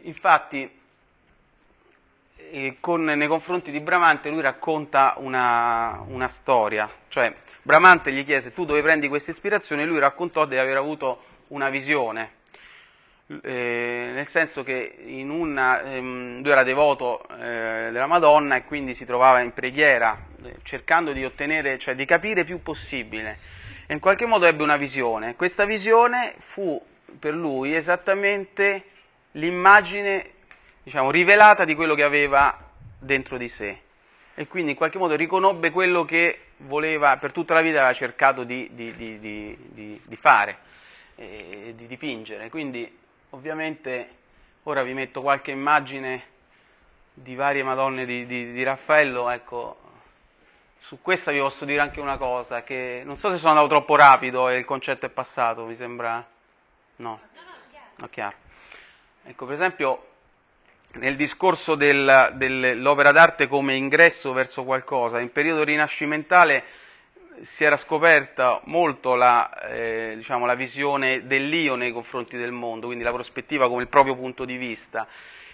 Infatti, 0.04 0.70
eh, 2.36 2.78
con, 2.80 3.04
nei 3.04 3.28
confronti 3.28 3.72
di 3.72 3.80
Bramante 3.80 4.30
lui 4.30 4.42
racconta 4.42 5.16
una, 5.18 6.04
una, 6.08 6.28
storia, 6.28 6.88
cioè 7.08 7.34
Bramante 7.64 8.12
gli 8.12 8.24
chiese 8.24 8.54
tu 8.54 8.64
dove 8.64 8.84
prendi 8.84 9.08
questa 9.08 9.32
ispirazione 9.32 9.82
e 9.82 9.86
lui 9.86 9.98
raccontò 9.98 10.46
di 10.46 10.56
aver 10.56 10.78
avuto 10.78 11.36
una 11.50 11.70
visione. 11.70 12.36
Eh, 13.42 14.12
nel 14.14 14.26
senso 14.26 14.64
che 14.64 14.96
una, 15.28 15.82
ehm, 15.82 16.42
lui 16.42 16.52
era 16.52 16.64
devoto 16.64 17.28
eh, 17.30 17.90
della 17.92 18.06
Madonna 18.06 18.56
e 18.56 18.64
quindi 18.64 18.96
si 18.96 19.06
trovava 19.06 19.42
in 19.42 19.54
preghiera 19.54 20.18
eh, 20.44 20.56
cercando 20.64 21.12
di 21.12 21.26
ottenere, 21.26 21.78
cioè 21.78 21.96
di 21.96 22.06
capire 22.06 22.46
più 22.46 22.62
possibile. 22.62 23.40
E 23.86 23.94
in 23.94 24.00
qualche 24.00 24.26
modo 24.26 24.46
ebbe 24.46 24.64
una 24.64 24.78
visione. 24.78 25.36
Questa 25.36 25.66
visione 25.66 26.36
fu 26.40 26.82
per 27.20 27.34
lui 27.34 27.74
esattamente 27.74 28.84
l'immagine 29.34 30.32
diciamo, 30.84 31.12
rivelata 31.12 31.66
di 31.66 31.76
quello 31.76 31.96
che 31.96 32.04
aveva 32.04 32.58
dentro 32.98 33.38
di 33.38 33.50
sé. 33.50 33.82
E 34.36 34.48
quindi 34.48 34.72
in 34.72 34.78
qualche 34.78 34.98
modo 34.98 35.16
riconobbe 35.16 35.72
quello 35.72 36.06
che 36.06 36.40
voleva, 36.58 37.18
per 37.18 37.32
tutta 37.32 37.54
la 37.54 37.62
vita 37.62 37.80
aveva 37.80 37.94
cercato 37.94 38.44
di, 38.44 38.70
di, 38.72 38.94
di, 38.96 40.00
di 40.04 40.16
fare, 40.16 40.58
e 41.18 41.74
di 41.76 41.88
dipingere. 41.88 42.50
Quindi 42.50 43.06
Ovviamente 43.32 44.10
ora 44.64 44.84
vi 44.84 44.94
metto 44.94 45.22
qualche 45.22 45.52
immagine 45.52 46.36
di 47.14 47.36
varie 47.36 47.62
Madonne 47.62 48.06
di, 48.06 48.26
di, 48.26 48.54
di, 48.54 48.64
Raffaello, 48.64 49.30
ecco, 49.30 49.78
su 50.80 51.02
questa 51.02 51.32
vi 51.32 51.40
posso 51.40 51.66
dire 51.66 51.82
anche 51.82 52.00
una 52.00 52.16
cosa, 52.16 52.64
che 52.64 53.02
non 53.04 53.18
so 53.18 53.30
se 53.30 53.38
sono 53.38 53.52
andato 53.52 53.68
troppo 53.68 53.96
rapido 53.98 54.48
e 54.48 54.58
il 54.58 54.66
concetto 54.66 55.06
è 55.06 55.10
passato, 55.10 55.66
mi 55.66 55.76
sembra... 55.76 56.26
No, 56.98 57.20
no, 57.96 58.08
chiaro. 58.10 58.36
Ecco, 59.26 59.46
per 59.46 59.56
esempio, 59.56 60.08
nel 60.94 61.18
discorso 61.18 61.76
del, 61.76 62.32
dell'opera 62.36 63.12
d'arte 63.12 63.48
come 63.48 63.76
ingresso 63.76 64.32
verso 64.32 64.64
qualcosa, 64.64 65.20
in 65.20 65.34
periodo 65.34 65.64
rinascimentale 65.64 66.64
si 67.42 67.64
era 67.64 67.78
scoperta 67.78 68.62
molto 68.66 69.16
la, 69.16 69.50
eh, 69.68 70.14
diciamo, 70.16 70.46
la, 70.46 70.56
visione 70.56 71.26
dell'io 71.26 71.76
nei 71.76 71.92
confronti 71.92 72.38
del 72.38 72.52
mondo, 72.52 72.88
quindi 72.88 73.04
la 73.04 73.12
prospettiva 73.12 73.68
come 73.68 73.82
il 73.82 73.88
proprio 73.88 74.16
punto 74.16 74.46
di 74.46 74.58
vista. 74.58 75.08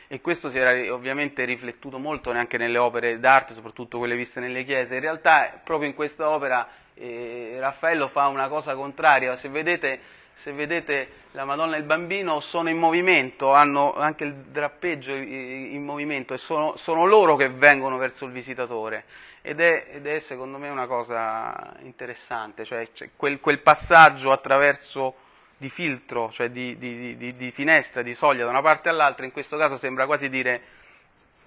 E 0.07 0.21
questo 0.21 0.49
si 0.49 0.59
era 0.59 0.93
ovviamente 0.93 1.43
riflettuto 1.45 1.97
molto 1.97 2.31
anche 2.31 2.57
nelle 2.57 2.77
opere 2.77 3.19
d'arte, 3.19 3.53
soprattutto 3.53 3.97
quelle 3.97 4.15
viste 4.15 4.39
nelle 4.39 4.63
chiese. 4.63 4.95
In 4.95 5.01
realtà, 5.01 5.59
proprio 5.63 5.87
in 5.87 5.95
questa 5.95 6.29
opera, 6.29 6.67
eh, 6.95 7.55
Raffaello 7.59 8.07
fa 8.07 8.27
una 8.27 8.47
cosa 8.47 8.75
contraria. 8.75 9.35
Se 9.35 9.49
vedete, 9.49 9.99
se 10.33 10.51
vedete, 10.51 11.09
la 11.31 11.45
Madonna 11.45 11.75
e 11.75 11.79
il 11.79 11.85
Bambino 11.85 12.39
sono 12.39 12.69
in 12.69 12.77
movimento, 12.77 13.53
hanno 13.53 13.93
anche 13.93 14.23
il 14.23 14.33
drappeggio 14.33 15.13
in 15.13 15.83
movimento 15.83 16.33
e 16.33 16.37
sono, 16.37 16.75
sono 16.75 17.05
loro 17.05 17.35
che 17.35 17.49
vengono 17.49 17.97
verso 17.97 18.25
il 18.25 18.31
visitatore 18.31 19.05
ed 19.45 19.59
è, 19.59 19.87
ed 19.91 20.07
è, 20.07 20.19
secondo 20.19 20.57
me 20.57 20.69
una 20.69 20.87
cosa 20.87 21.73
interessante, 21.81 22.63
cioè 22.63 22.87
quel, 23.17 23.41
quel, 23.41 23.59
passaggio 23.59 24.31
attraverso 24.31 25.15
di 25.57 25.69
filtro, 25.69 26.31
cioè 26.31 26.49
di, 26.49 26.77
di, 26.77 27.17
di, 27.17 27.33
di, 27.33 27.51
finestra, 27.51 28.01
di 28.01 28.13
soglia 28.13 28.45
da 28.45 28.49
una 28.49 28.61
parte 28.61 28.87
all'altra, 28.87 29.25
in 29.25 29.33
questo 29.33 29.57
caso 29.57 29.75
sembra 29.75 30.05
quasi 30.05 30.29
dire 30.29 30.61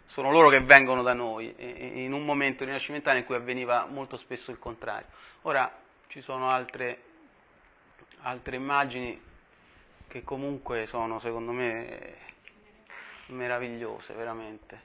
sono 0.04 0.30
loro 0.30 0.50
che 0.50 0.60
vengono 0.60 1.02
da 1.02 1.14
noi, 1.14 1.54
in 1.56 2.12
un 2.12 2.22
momento 2.24 2.64
rinascimentale 2.64 3.20
in 3.20 3.24
cui 3.24 3.34
avveniva 3.34 3.86
molto 3.88 4.18
spesso 4.18 4.50
il 4.50 4.58
contrario. 4.58 5.06
Ora 5.46 5.72
ci 6.08 6.20
sono 6.20 6.50
altre, 6.50 7.02
altre 8.22 8.56
immagini 8.56 9.22
che 10.08 10.24
comunque 10.24 10.86
sono 10.86 11.20
secondo 11.20 11.52
me 11.52 12.16
meravigliose, 13.26 14.12
veramente. 14.14 14.82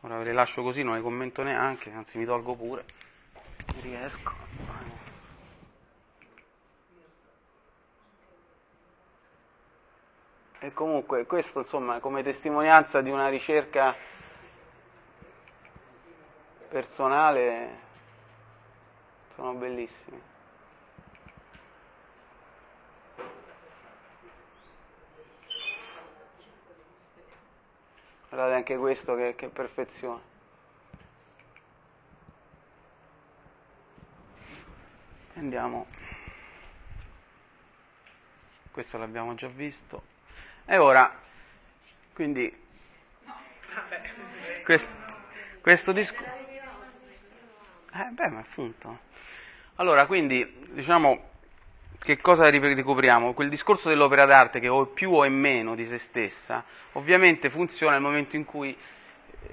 Ora 0.00 0.16
ve 0.16 0.24
le 0.24 0.32
lascio 0.32 0.62
così, 0.62 0.82
non 0.82 0.94
le 0.94 1.02
commento 1.02 1.42
neanche, 1.42 1.92
anzi 1.92 2.16
mi 2.16 2.24
tolgo 2.24 2.54
pure. 2.54 2.84
Riesco. 3.82 4.32
E 10.58 10.72
comunque 10.72 11.26
questo 11.26 11.58
insomma 11.58 12.00
come 12.00 12.22
testimonianza 12.22 13.02
di 13.02 13.10
una 13.10 13.28
ricerca 13.28 13.94
personale 16.70 17.90
sono 19.34 19.52
bellissimi. 19.54 20.20
Guardate 28.28 28.54
anche 28.54 28.76
questo 28.78 29.14
che, 29.14 29.34
che 29.34 29.48
perfezione. 29.48 30.20
Andiamo. 35.34 35.86
Questo 38.70 38.96
l'abbiamo 38.96 39.34
già 39.34 39.48
visto. 39.48 40.02
E 40.64 40.78
ora, 40.78 41.14
quindi, 42.14 42.50
questo, 44.64 44.94
questo 45.60 45.92
discorso... 45.92 46.41
Eh, 47.94 48.08
beh, 48.10 48.28
ma 48.28 48.38
appunto. 48.40 48.98
Allora, 49.76 50.06
quindi, 50.06 50.66
diciamo, 50.70 51.30
che 51.98 52.18
cosa 52.18 52.48
ricopriamo? 52.48 53.34
Quel 53.34 53.50
discorso 53.50 53.90
dell'opera 53.90 54.24
d'arte 54.24 54.60
che 54.60 54.68
o 54.68 54.84
è 54.84 54.88
più 54.88 55.12
o 55.12 55.24
è 55.24 55.28
meno 55.28 55.74
di 55.74 55.84
se 55.84 55.98
stessa, 55.98 56.64
ovviamente 56.92 57.50
funziona 57.50 57.92
nel 57.92 58.02
momento 58.02 58.36
in 58.36 58.44
cui 58.44 58.74
eh, 58.74 59.48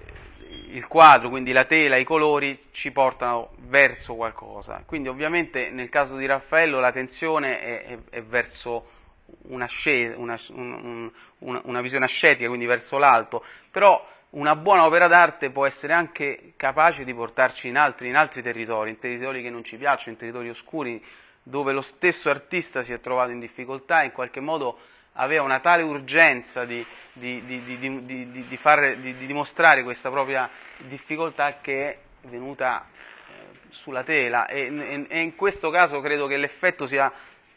il 0.72 0.88
quadro, 0.88 1.30
quindi 1.30 1.52
la 1.52 1.66
tela, 1.66 1.98
i 1.98 2.06
colori 2.06 2.68
ci 2.72 2.92
portano 2.92 3.52
verso 3.58 4.16
qualcosa. 4.16 4.84
Quindi 4.86 5.10
ovviamente 5.10 5.70
nel 5.70 5.90
caso 5.90 6.16
di 6.16 6.26
Raffaello 6.26 6.80
la 6.80 6.94
tensione 6.94 7.60
è, 7.60 7.84
è, 7.86 7.98
è 8.10 8.24
verso 8.24 8.88
una, 9.50 9.68
una, 10.16 10.38
un, 10.52 11.12
una, 11.40 11.62
una 11.66 11.82
visione 11.82 12.06
ascetica, 12.06 12.48
quindi 12.48 12.66
verso 12.66 12.98
l'alto, 12.98 13.44
però 13.70 14.02
una 14.32 14.56
buona 14.56 14.86
opera 14.86 15.08
d'arte 15.08 15.50
può 15.50 15.66
essere 15.66 15.94
anche 15.94 16.54
capace 16.56 17.04
di 17.04 17.14
portarci 17.14 17.68
in 17.68 17.78
altri, 17.78 18.10
in 18.10 18.16
altri 18.16 18.42
territori, 18.44 18.92
in 18.92 19.00
territori 19.00 19.42
che 19.42 19.50
non 19.50 19.64
ci 19.64 19.78
piacciono, 19.78 20.12
in 20.12 20.18
territori 20.18 20.50
oscuri, 20.50 21.04
dove 21.42 21.74
lo 21.74 21.82
stesso 21.82 22.30
artista 22.30 22.84
si 22.84 22.94
è 22.94 23.00
trovato 23.00 23.32
in 23.32 23.40
difficoltà 23.40 24.02
e 24.02 24.06
in 24.06 24.12
qualche 24.12 24.40
modo 24.40 24.78
aveva 25.14 25.44
una 25.44 25.60
tale 25.60 25.82
urgenza 25.82 26.64
di, 26.64 26.86
di, 27.14 27.44
di, 27.44 28.46
di 28.48 28.58
far, 28.58 28.96
dimostrare 28.98 29.84
questa 29.84 30.10
propria 30.12 30.50
difficoltà 30.78 31.58
che 31.60 31.90
è 31.90 31.98
venuta 32.28 32.86
eh, 32.86 33.58
sulla 33.70 34.04
tela. 34.04 34.46
E, 34.46 35.08
e, 35.10 35.20
in 35.20 35.36
questo 35.36 35.72
caso 35.72 36.00
credo 36.02 36.28
che 36.28 36.38
l'effetto 36.38 36.86
sia 36.86 37.12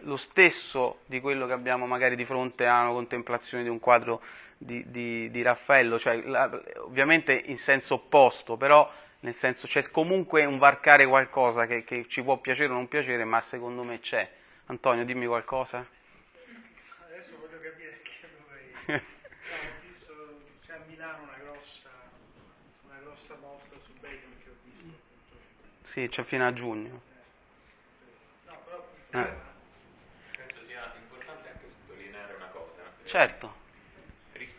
lo 0.05 0.17
stesso 0.17 1.01
di 1.07 1.21
quello 1.21 1.47
che 1.47 1.53
abbiamo 1.53 1.87
magari 1.87 2.17
di 2.17 2.25
fronte 2.25 2.67
a 2.67 2.81
una 2.81 2.93
contemplazione 2.93 3.63
di 3.63 3.69
un 3.69 3.79
quadro 3.79 4.21
di, 4.65 5.43
Raffaello, 5.43 5.99
cioè 5.99 6.23
la, 6.23 6.51
ovviamente 6.79 7.33
in 7.33 7.59
senso 7.59 7.95
opposto, 7.95 8.57
però 8.57 8.91
nel 9.21 9.35
senso 9.35 9.67
c'è 9.67 9.89
comunque 9.91 10.45
un 10.45 10.59
varcare 10.59 11.07
qualcosa 11.07 11.67
che, 11.67 11.85
che, 11.85 12.07
ci 12.09 12.23
può 12.23 12.39
piacere 12.39 12.71
o 12.71 12.75
non 12.75 12.89
piacere, 12.89 13.25
ma 13.25 13.41
secondo 13.41 13.83
me 13.83 14.01
c'è, 14.01 14.29
Antonio, 14.67 15.05
dimmi 15.05 15.27
qualcosa. 15.27 15.87
Adesso 17.07 17.31
voglio 17.39 17.61
capire 17.61 18.01
che 18.03 18.29
dove 18.37 18.95
ho 18.97 19.01
visto 19.89 20.41
c'è 20.65 20.75
a 20.75 20.81
Milano 20.89 21.23
una 21.23 21.37
grossa, 21.41 21.91
una 22.87 22.99
grossa 23.03 23.37
mostra 23.41 23.79
su 23.85 23.93
Bacon 24.01 24.37
che 24.43 24.51
ho 24.51 24.55
visto 24.65 24.81
appunto. 24.81 25.89
Sì, 25.89 26.09
c'è 26.09 26.23
fino 26.25 26.47
a 26.47 26.53
giugno. 26.53 27.03
No, 28.47 28.59
però 28.65 28.89
Eh. 29.11 29.51
Penso 30.37 30.67
sia 30.67 30.93
importante 30.97 31.49
anche 31.49 31.69
sottolineare 31.69 32.35
una 32.35 32.47
cosa. 32.47 32.83
eh, 32.83 33.07
Certo, 33.07 33.62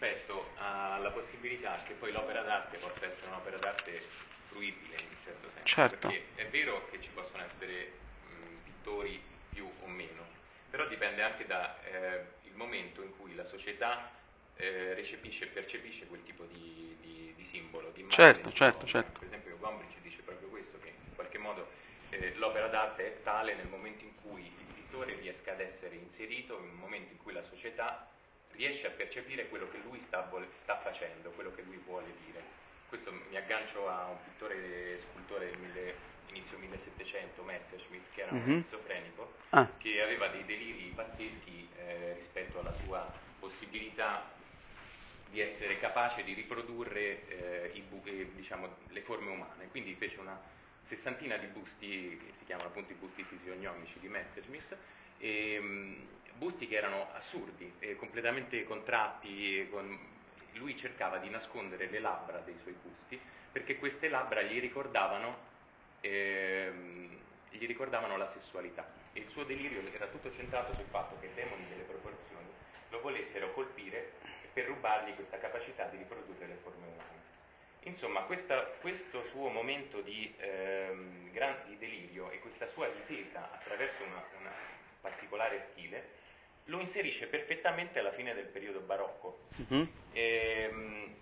rispetto 0.03 0.51
alla 0.57 1.11
possibilità 1.11 1.81
che 1.85 1.93
poi 1.93 2.11
l'opera 2.11 2.41
d'arte 2.41 2.77
possa 2.77 3.05
essere 3.05 3.27
un'opera 3.27 3.57
d'arte 3.57 4.01
fruibile 4.47 4.95
in 4.99 5.07
un 5.07 5.15
certo 5.23 5.49
senso. 5.49 5.65
Certo. 5.65 6.07
Perché 6.09 6.25
è 6.35 6.47
vero 6.47 6.89
che 6.89 7.01
ci 7.01 7.09
possono 7.13 7.43
essere 7.43 7.91
mh, 8.27 8.63
pittori 8.63 9.21
più 9.49 9.69
o 9.81 9.87
meno, 9.87 10.25
però 10.69 10.85
dipende 10.87 11.21
anche 11.21 11.45
dal 11.45 11.73
momento 12.55 13.01
in 13.01 13.15
cui 13.17 13.33
la 13.33 13.45
società 13.45 14.11
eh, 14.57 14.93
recepisce 14.93 15.45
e 15.45 15.47
percepisce 15.47 16.05
quel 16.07 16.23
tipo 16.23 16.43
di, 16.45 16.95
di- 16.99 17.33
di 17.35 17.43
simbolo, 17.43 17.89
di 17.91 18.01
immagine, 18.01 18.33
Certo, 18.33 18.51
certo, 18.51 18.85
certo. 18.85 19.19
Per 19.19 19.27
esempio 19.27 19.57
Gombrich 19.57 19.99
dice 20.01 20.21
proprio 20.21 20.49
questo, 20.49 20.77
che 20.79 20.89
in 20.89 21.15
qualche 21.15 21.37
modo 21.37 21.69
eh, 22.09 22.33
l'opera 22.35 22.67
d'arte 22.67 23.05
è 23.05 23.23
tale 23.23 23.55
nel 23.55 23.67
momento 23.67 24.03
in 24.03 24.13
cui 24.21 24.41
il 24.45 24.73
pittore 24.73 25.15
riesca 25.15 25.53
ad 25.53 25.61
essere 25.61 25.95
inserito, 25.95 26.57
in 26.57 26.69
un 26.69 26.75
momento 26.75 27.11
in 27.13 27.17
cui 27.17 27.33
la 27.33 27.41
società 27.41 28.07
riesce 28.55 28.87
a 28.87 28.91
percepire 28.91 29.47
quello 29.49 29.69
che 29.69 29.77
lui 29.83 29.99
sta, 29.99 30.29
sta 30.53 30.77
facendo, 30.77 31.29
quello 31.31 31.53
che 31.53 31.61
lui 31.63 31.77
vuole 31.85 32.07
dire. 32.25 32.41
Questo 32.87 33.11
mi 33.29 33.35
aggancio 33.35 33.87
a 33.89 34.05
un 34.07 34.17
pittore 34.23 34.99
scultore 34.99 35.47
del 35.47 35.57
mille- 35.57 36.11
inizio 36.29 36.57
1700, 36.57 37.43
Messerschmitt, 37.43 38.13
che 38.13 38.21
era 38.21 38.31
uno 38.31 38.41
Mhm. 38.45 38.61
schizofrenico, 38.61 39.33
Ah. 39.49 39.69
che 39.77 40.01
aveva 40.01 40.27
dei 40.27 40.45
deliri 40.45 40.91
pazzeschi 40.95 41.69
eh, 41.77 42.13
rispetto 42.13 42.59
alla 42.59 42.73
sua 42.73 43.11
possibilità 43.39 44.31
di 45.29 45.39
essere 45.41 45.79
capace 45.79 46.23
di 46.23 46.33
riprodurre 46.33 47.27
eh, 47.27 47.71
i 47.73 47.83
eh, 48.05 48.31
diciamo, 48.35 48.77
le 48.89 49.01
forme 49.01 49.31
umane. 49.31 49.67
Quindi 49.69 49.95
fece 49.95 50.19
una 50.19 50.39
sessantina 50.85 51.37
di 51.37 51.47
busti, 51.47 52.17
che 52.23 52.33
si 52.37 52.45
chiamano 52.45 52.69
appunto 52.69 52.91
i 52.91 52.95
busti 52.95 53.23
fisionomici 53.23 53.99
di 53.99 54.07
Messerschmitt, 54.07 54.75
e, 55.17 55.59
mh, 55.59 56.07
busti 56.35 56.67
che 56.67 56.75
erano 56.75 57.09
assurdi, 57.13 57.73
eh, 57.79 57.95
completamente 57.95 58.63
contratti. 58.63 59.59
e 59.59 59.69
con- 59.69 60.11
Lui 60.53 60.77
cercava 60.77 61.17
di 61.17 61.29
nascondere 61.29 61.87
le 61.87 61.99
labbra 61.99 62.37
dei 62.39 62.57
suoi 62.59 62.73
busti 62.73 63.19
perché 63.51 63.77
queste 63.77 64.07
labbra 64.07 64.41
gli 64.43 64.59
ricordavano 64.59 65.49
ehm, 66.01 67.17
gli 67.49 67.65
ricordavano 67.65 68.17
la 68.17 68.27
sessualità 68.27 68.87
e 69.13 69.21
il 69.21 69.29
suo 69.29 69.43
delirio 69.45 69.81
era 69.91 70.07
tutto 70.07 70.31
centrato 70.31 70.73
sul 70.73 70.85
fatto 70.89 71.17
che 71.19 71.27
i 71.27 71.33
demoni 71.33 71.67
delle 71.69 71.83
proporzioni 71.83 72.47
lo 72.89 72.99
volessero 73.01 73.51
colpire 73.53 74.13
per 74.53 74.65
rubargli 74.65 75.15
questa 75.15 75.39
capacità 75.39 75.85
di 75.85 75.97
riprodurre 75.97 76.45
le 76.45 76.55
forme 76.61 76.85
umane. 76.87 77.21
Insomma, 77.85 78.21
questa- 78.21 78.63
questo 78.81 79.23
suo 79.23 79.49
momento 79.49 80.01
di, 80.01 80.33
ehm, 80.37 81.31
gran- 81.31 81.63
di 81.65 81.77
delirio 81.77 82.29
e 82.29 82.39
questa 82.39 82.67
sua 82.67 82.87
difesa 82.89 83.51
attraverso 83.51 84.03
una 84.03 84.23
particolare 85.01 85.59
stile 85.59 86.21
lo 86.65 86.79
inserisce 86.79 87.27
perfettamente 87.27 87.99
alla 87.99 88.11
fine 88.11 88.33
del 88.33 88.45
periodo 88.45 88.79
barocco, 88.79 89.47
Mhm. 89.55 89.91
ehm, 90.13 91.15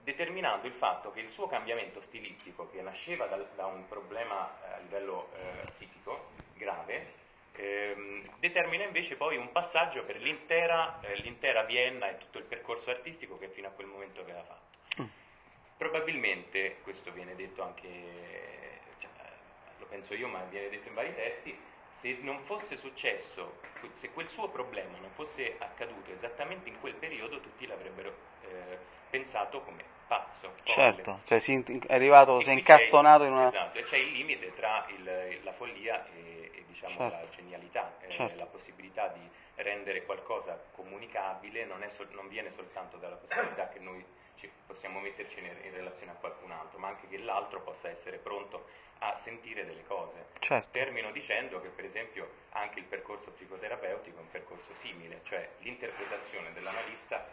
determinando 0.00 0.66
il 0.66 0.72
fatto 0.72 1.10
che 1.10 1.20
il 1.20 1.30
suo 1.30 1.46
cambiamento 1.48 2.00
stilistico, 2.00 2.70
che 2.70 2.80
nasceva 2.80 3.26
dal- 3.26 3.50
da 3.54 3.66
un 3.66 3.86
problema 3.88 4.58
eh, 4.62 4.72
a 4.74 4.78
livello 4.78 5.30
eh, 5.34 5.70
psichico 5.72 6.30
grave, 6.54 7.12
ehm, 7.52 8.38
determina 8.38 8.84
invece 8.84 9.16
poi 9.16 9.36
un 9.36 9.52
passaggio 9.52 10.04
per 10.04 10.16
l'intera, 10.20 11.00
eh, 11.00 11.16
l'intera 11.16 11.62
Vienna 11.64 12.08
e 12.08 12.18
tutto 12.18 12.38
il 12.38 12.44
percorso 12.44 12.90
artistico 12.90 13.38
che 13.38 13.48
fino 13.48 13.68
a 13.68 13.70
quel 13.70 13.86
momento 13.86 14.20
aveva 14.20 14.42
fatto. 14.42 15.02
Mm. 15.02 15.06
Probabilmente, 15.76 16.80
questo 16.82 17.12
viene 17.12 17.36
detto 17.36 17.62
anche, 17.62 18.80
cioè, 18.98 19.10
lo 19.78 19.86
penso 19.86 20.14
io, 20.14 20.26
ma 20.26 20.42
viene 20.44 20.70
detto 20.70 20.88
in 20.88 20.94
vari 20.94 21.14
testi, 21.14 21.56
se 22.00 22.18
non 22.22 22.38
fosse 22.44 22.76
successo, 22.76 23.58
se 23.94 24.10
quel 24.10 24.28
suo 24.28 24.48
problema 24.48 24.96
non 24.98 25.10
fosse 25.10 25.56
accaduto 25.58 26.12
esattamente 26.12 26.68
in 26.68 26.78
quel 26.78 26.94
periodo, 26.94 27.40
tutti 27.40 27.66
l'avrebbero 27.66 28.14
eh, 28.42 28.78
pensato 29.10 29.60
come 29.62 29.82
pazzo. 30.06 30.48
folle. 30.48 30.62
certo, 30.64 31.20
cioè 31.24 31.40
si 31.40 31.54
è 31.54 31.92
arrivato, 31.92 32.38
E 32.38 32.44
si 32.44 32.50
è 32.50 32.52
incastonato 32.52 33.24
in 33.24 33.32
una... 33.32 33.48
Esatto, 33.48 33.78
e 33.78 33.82
c'è 33.82 33.96
il 33.96 34.12
limite 34.12 34.54
tra 34.54 34.86
il- 34.88 35.40
la 35.42 35.52
follia 35.52 36.06
e, 36.14 36.50
e, 36.54 36.64
diciamo, 36.66 36.94
Certo. 36.94 37.16
la 37.16 37.28
genialità, 37.34 37.92
eh, 38.00 38.10
Certo. 38.10 38.38
la 38.38 38.46
possibilità 38.46 39.08
di 39.08 39.28
rendere 39.56 40.04
qualcosa 40.04 40.56
comunicabile 40.72 41.64
non, 41.64 41.82
è 41.82 41.88
sol- 41.88 42.08
non 42.12 42.28
viene 42.28 42.52
soltanto 42.52 42.96
dalla 42.96 43.16
possibilità 43.16 43.68
che 43.68 43.80
noi 43.80 44.04
ci 44.38 44.50
possiamo 44.66 45.00
metterci 45.00 45.38
in, 45.40 45.72
relazione 45.72 46.12
a 46.12 46.14
qualcun 46.14 46.50
altro, 46.50 46.78
ma 46.78 46.88
anche 46.88 47.08
che 47.08 47.18
l'altro 47.18 47.60
possa 47.60 47.88
essere 47.88 48.18
pronto 48.18 48.66
a 48.98 49.14
sentire 49.14 49.64
delle 49.64 49.84
cose. 49.84 50.26
Certo, 50.38 50.68
Termino 50.70 51.10
dicendo 51.12 51.60
che 51.60 51.68
per 51.68 51.84
esempio 51.84 52.28
anche 52.50 52.78
il 52.78 52.84
percorso 52.84 53.30
psicoterapeutico 53.30 54.18
è 54.18 54.20
un 54.20 54.30
percorso 54.30 54.74
simile, 54.74 55.20
cioè 55.24 55.48
l'interpretazione 55.58 56.52
dell'analista 56.52 57.26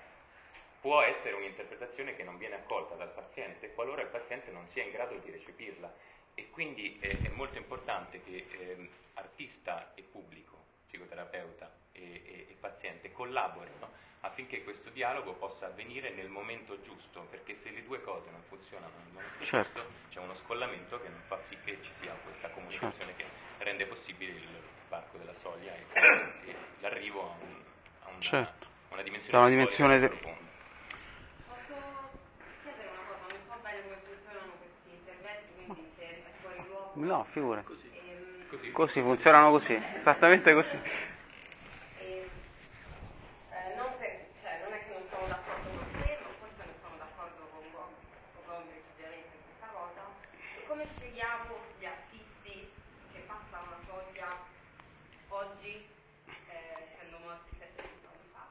può 0.81 1.01
essere 1.01 1.35
un'interpretazione 1.35 2.15
che 2.15 2.23
non 2.23 2.37
viene 2.37 2.55
accolta 2.55 2.93
dal 2.93 3.11
paziente 3.11 3.73
qualora 3.73 4.03
il 4.03 4.07
paziente 4.09 4.51
non 4.51 4.67
sia 4.67 4.83
in 4.83 4.91
grado 4.91 5.17
di 5.17 5.31
recepirla 5.31 5.91
e 6.35 6.49
quindi 6.49 6.99
è, 6.99 7.29
molto 7.29 7.57
importante 7.57 8.21
che 8.21 8.45
ehm, 8.51 8.87
artista 9.15 9.93
e 9.95 10.03
pubblico, 10.03 10.63
psicoterapeuta 10.85 11.84
e, 11.95 12.21
e- 12.25 12.47
e 12.51 12.55
paziente 12.59 13.11
collaborino 13.11 14.03
affinché 14.21 14.63
questo 14.63 14.89
dialogo 14.89 15.33
possa 15.33 15.67
avvenire 15.67 16.09
nel 16.09 16.29
momento 16.29 16.81
giusto, 16.81 17.21
perché 17.29 17.53
se 17.55 17.69
le 17.69 17.83
due 17.83 18.01
cose 18.01 18.29
non 18.31 18.41
funzionano 18.49 18.93
nel 19.03 19.13
momento 19.13 19.43
Certo. 19.43 19.81
giusto 19.81 19.93
c'è 20.09 20.19
uno 20.19 20.33
scollamento 20.33 20.99
che 21.01 21.09
non 21.09 21.21
fa 21.27 21.37
sì 21.41 21.57
che 21.63 21.79
ci 21.83 21.91
sia 21.99 22.11
questa 22.23 22.49
comunicazione 22.49 23.15
che 23.15 23.25
rende 23.59 23.85
possibile 23.85 24.31
il 24.33 24.61
varco 24.89 25.17
della 25.17 25.33
soglia 25.35 25.73
e, 25.75 25.85
e 26.49 26.55
l'arrivo 26.81 27.21
a, 27.21 27.35
un- 27.43 27.63
a 28.01 28.09
una, 28.09 28.19
Certo. 28.21 28.67
una 28.89 29.01
dimensione, 29.03 29.37
una 29.37 29.49
dimensione 29.49 29.99
se- 29.99 30.07
profonda. 30.07 30.49
Posso 31.47 31.73
chiedere 32.63 32.89
una 32.89 33.01
cosa? 33.07 33.33
Non 33.35 33.43
so 33.45 33.55
bene 33.61 33.81
come 33.83 33.97
funzionano 34.07 34.51
questi 34.57 34.89
interventi, 34.89 35.53
quindi 35.65 35.93
se 35.95 36.03
è 36.03 36.31
fuori 36.41 36.67
luogo. 36.67 36.91
no, 36.95 37.23
figura. 37.25 37.59
Ehm, 37.59 38.47
Così. 38.47 38.71
Così, 38.71 39.01
funzionano 39.01 39.51
così, 39.51 39.79
esattamente 39.95 40.53
così. 40.53 40.75
ehm, 41.97 42.29
eh, 43.51 43.75
non, 43.75 43.97
per- 43.97 44.27
cioè, 44.41 44.61
non 44.63 44.71
è 44.73 44.85
che 44.85 44.93
non 44.93 45.03
sono 45.09 45.27
d'accordo 45.27 45.69
con 45.69 45.91
te, 45.99 46.17
ma 46.21 46.29
forse 46.39 46.63
non 46.63 46.75
sono 46.81 46.95
d'accordo 46.97 47.41
con 47.51 47.63
Gom- 47.71 47.95
con 48.35 48.43
Gombrich 48.45 48.83
ovviamente 48.95 49.35
in 49.35 49.43
questa 49.43 49.67
cosa. 49.73 50.03
E 50.57 50.65
come 50.67 50.85
spieghiamo 50.95 51.55
gli 51.79 51.85
artisti 51.85 52.71
che 53.11 53.19
passano 53.27 53.69
la 53.71 53.79
soglia 53.87 54.37
oggi, 55.29 55.87
eh, 56.47 56.87
essendo 56.93 57.17
morti 57.19 57.49
700 57.59 58.07
anni 58.07 58.29
fa? 58.31 58.45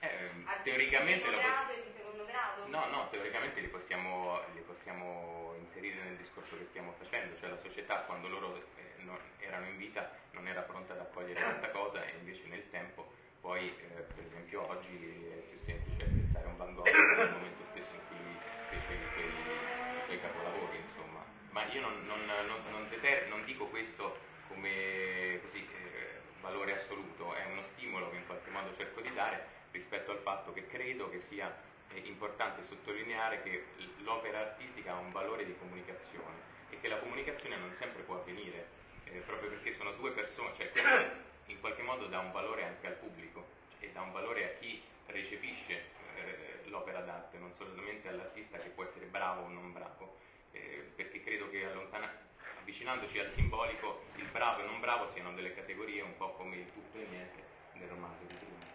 Eh, 0.00 0.30
Artisti 0.44 0.69
teoricamente 0.80 1.28
poss- 1.28 1.40
grado 1.40 1.72
e 1.72 1.82
di 1.84 1.92
secondo 1.92 2.24
grado? 2.24 2.66
No, 2.68 2.86
no, 2.88 3.08
teoricamente 3.10 3.60
li 3.60 3.68
possiamo, 3.68 4.40
li 4.54 4.60
possiamo 4.60 5.54
inserire 5.60 6.02
nel 6.02 6.16
discorso 6.16 6.56
che 6.56 6.64
stiamo 6.64 6.94
facendo, 6.98 7.36
cioè 7.38 7.50
la 7.50 7.58
società 7.58 8.00
quando 8.08 8.28
loro 8.28 8.56
eh, 8.76 9.02
non- 9.02 9.20
erano 9.38 9.66
in 9.66 9.76
vita 9.76 10.10
non 10.32 10.46
era 10.48 10.62
pronta 10.62 10.94
ad 10.94 11.00
accogliere 11.00 11.40
questa 11.40 11.70
cosa 11.70 12.04
e 12.04 12.14
invece 12.18 12.46
nel 12.48 12.68
tempo 12.70 13.12
poi, 13.40 13.68
eh, 13.68 14.00
per 14.14 14.24
esempio 14.24 14.68
oggi 14.68 15.26
è 15.32 15.36
più 15.48 15.58
semplice 15.64 16.04
pensare 16.04 16.44
a 16.46 16.48
un 16.48 16.56
Van 16.56 16.74
Gogh 16.74 16.88
nel 17.16 17.30
momento 17.30 17.64
stesso 17.70 17.92
in 17.94 18.00
cui 18.08 18.16
lui 18.18 18.38
fece 18.68 18.92
i 18.92 19.08
suoi, 19.12 19.24
i 19.24 20.04
suoi 20.04 20.20
capolavori, 20.20 20.76
insomma. 20.76 21.24
Ma 21.50 21.64
io 21.72 21.80
non, 21.80 22.04
non- 22.06 22.24
non- 22.24 22.62
non 22.70 22.88
deter- 22.88 23.28
non 23.28 23.44
dico 23.44 23.66
questo 23.66 24.16
come 24.48 25.40
così, 25.42 25.66
eh, 25.72 26.20
valore 26.40 26.74
assoluto, 26.74 27.34
è 27.34 27.44
uno 27.46 27.62
stimolo 27.74 28.10
che 28.10 28.16
in 28.16 28.26
qualche 28.26 28.50
modo 28.50 28.74
cerco 28.76 29.00
di 29.00 29.12
dare 29.14 29.58
rispetto 29.72 30.10
al 30.10 30.18
fatto 30.18 30.52
che 30.52 30.66
credo 30.66 31.08
che 31.10 31.20
sia 31.28 31.54
eh, 31.92 31.98
importante 32.00 32.62
sottolineare 32.66 33.42
che 33.42 33.64
l'opera 33.98 34.40
artistica 34.40 34.92
ha 34.92 34.98
un 34.98 35.12
valore 35.12 35.44
di 35.44 35.56
comunicazione 35.58 36.48
e 36.70 36.80
che 36.80 36.88
la 36.88 36.98
comunicazione 36.98 37.56
non 37.56 37.72
sempre 37.72 38.02
può 38.02 38.16
avvenire, 38.16 38.66
eh, 39.04 39.18
proprio 39.20 39.50
perché 39.50 39.72
sono 39.72 39.92
due 39.92 40.10
persone, 40.12 40.54
cioè 40.56 40.70
questo 40.70 41.28
in 41.46 41.60
qualche 41.60 41.82
modo 41.82 42.06
dà 42.06 42.20
un 42.20 42.32
valore 42.32 42.64
anche 42.64 42.86
al 42.86 42.94
pubblico 42.94 43.44
e 43.80 43.90
dà 43.90 44.02
un 44.02 44.12
valore 44.12 44.44
a 44.44 44.58
chi 44.60 44.80
recepisce 45.06 45.98
eh, 46.14 46.68
l'opera 46.68 47.00
d'arte, 47.00 47.38
non 47.38 47.52
solamente 47.56 48.08
all'artista 48.08 48.58
che 48.58 48.68
può 48.68 48.84
essere 48.84 49.06
bravo 49.06 49.42
o 49.42 49.48
non 49.48 49.72
bravo, 49.72 50.18
eh, 50.52 50.92
perché 50.94 51.22
credo 51.22 51.50
che 51.50 51.64
allontana- 51.64 52.28
avvicinandoci 52.60 53.18
al 53.18 53.30
simbolico 53.30 54.04
il 54.16 54.26
bravo 54.30 54.62
e 54.62 54.66
non 54.66 54.80
bravo 54.80 55.10
siano 55.12 55.32
delle 55.32 55.54
categorie 55.54 56.02
un 56.02 56.16
po' 56.16 56.32
come 56.34 56.56
il 56.56 56.72
tutto 56.72 56.98
e 56.98 57.06
niente 57.10 57.42
del 57.74 57.88
romanzo 57.88 58.24
di 58.26 58.34
prima. 58.34 58.69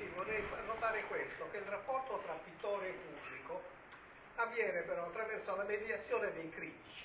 Sì, 0.00 0.08
vorrei 0.14 0.42
notare 0.64 1.02
questo, 1.08 1.46
che 1.50 1.58
il 1.58 1.64
rapporto 1.64 2.22
tra 2.24 2.32
pittore 2.32 2.88
e 2.88 2.92
pubblico 2.92 3.62
avviene 4.36 4.80
però 4.80 5.04
attraverso 5.04 5.54
la 5.54 5.64
mediazione 5.64 6.32
dei 6.32 6.48
critici, 6.48 7.04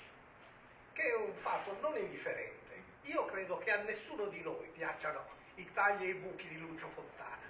che 0.94 1.02
è 1.02 1.14
un 1.14 1.34
fatto 1.42 1.76
non 1.82 1.94
indifferente. 1.98 2.82
Io 3.02 3.26
credo 3.26 3.58
che 3.58 3.70
a 3.70 3.82
nessuno 3.82 4.28
di 4.28 4.40
noi 4.40 4.66
piacciono 4.68 5.26
i 5.56 5.70
tagli 5.74 6.04
e 6.04 6.08
i 6.08 6.14
buchi 6.14 6.48
di 6.48 6.58
Lucio 6.58 6.88
Fontana, 6.94 7.44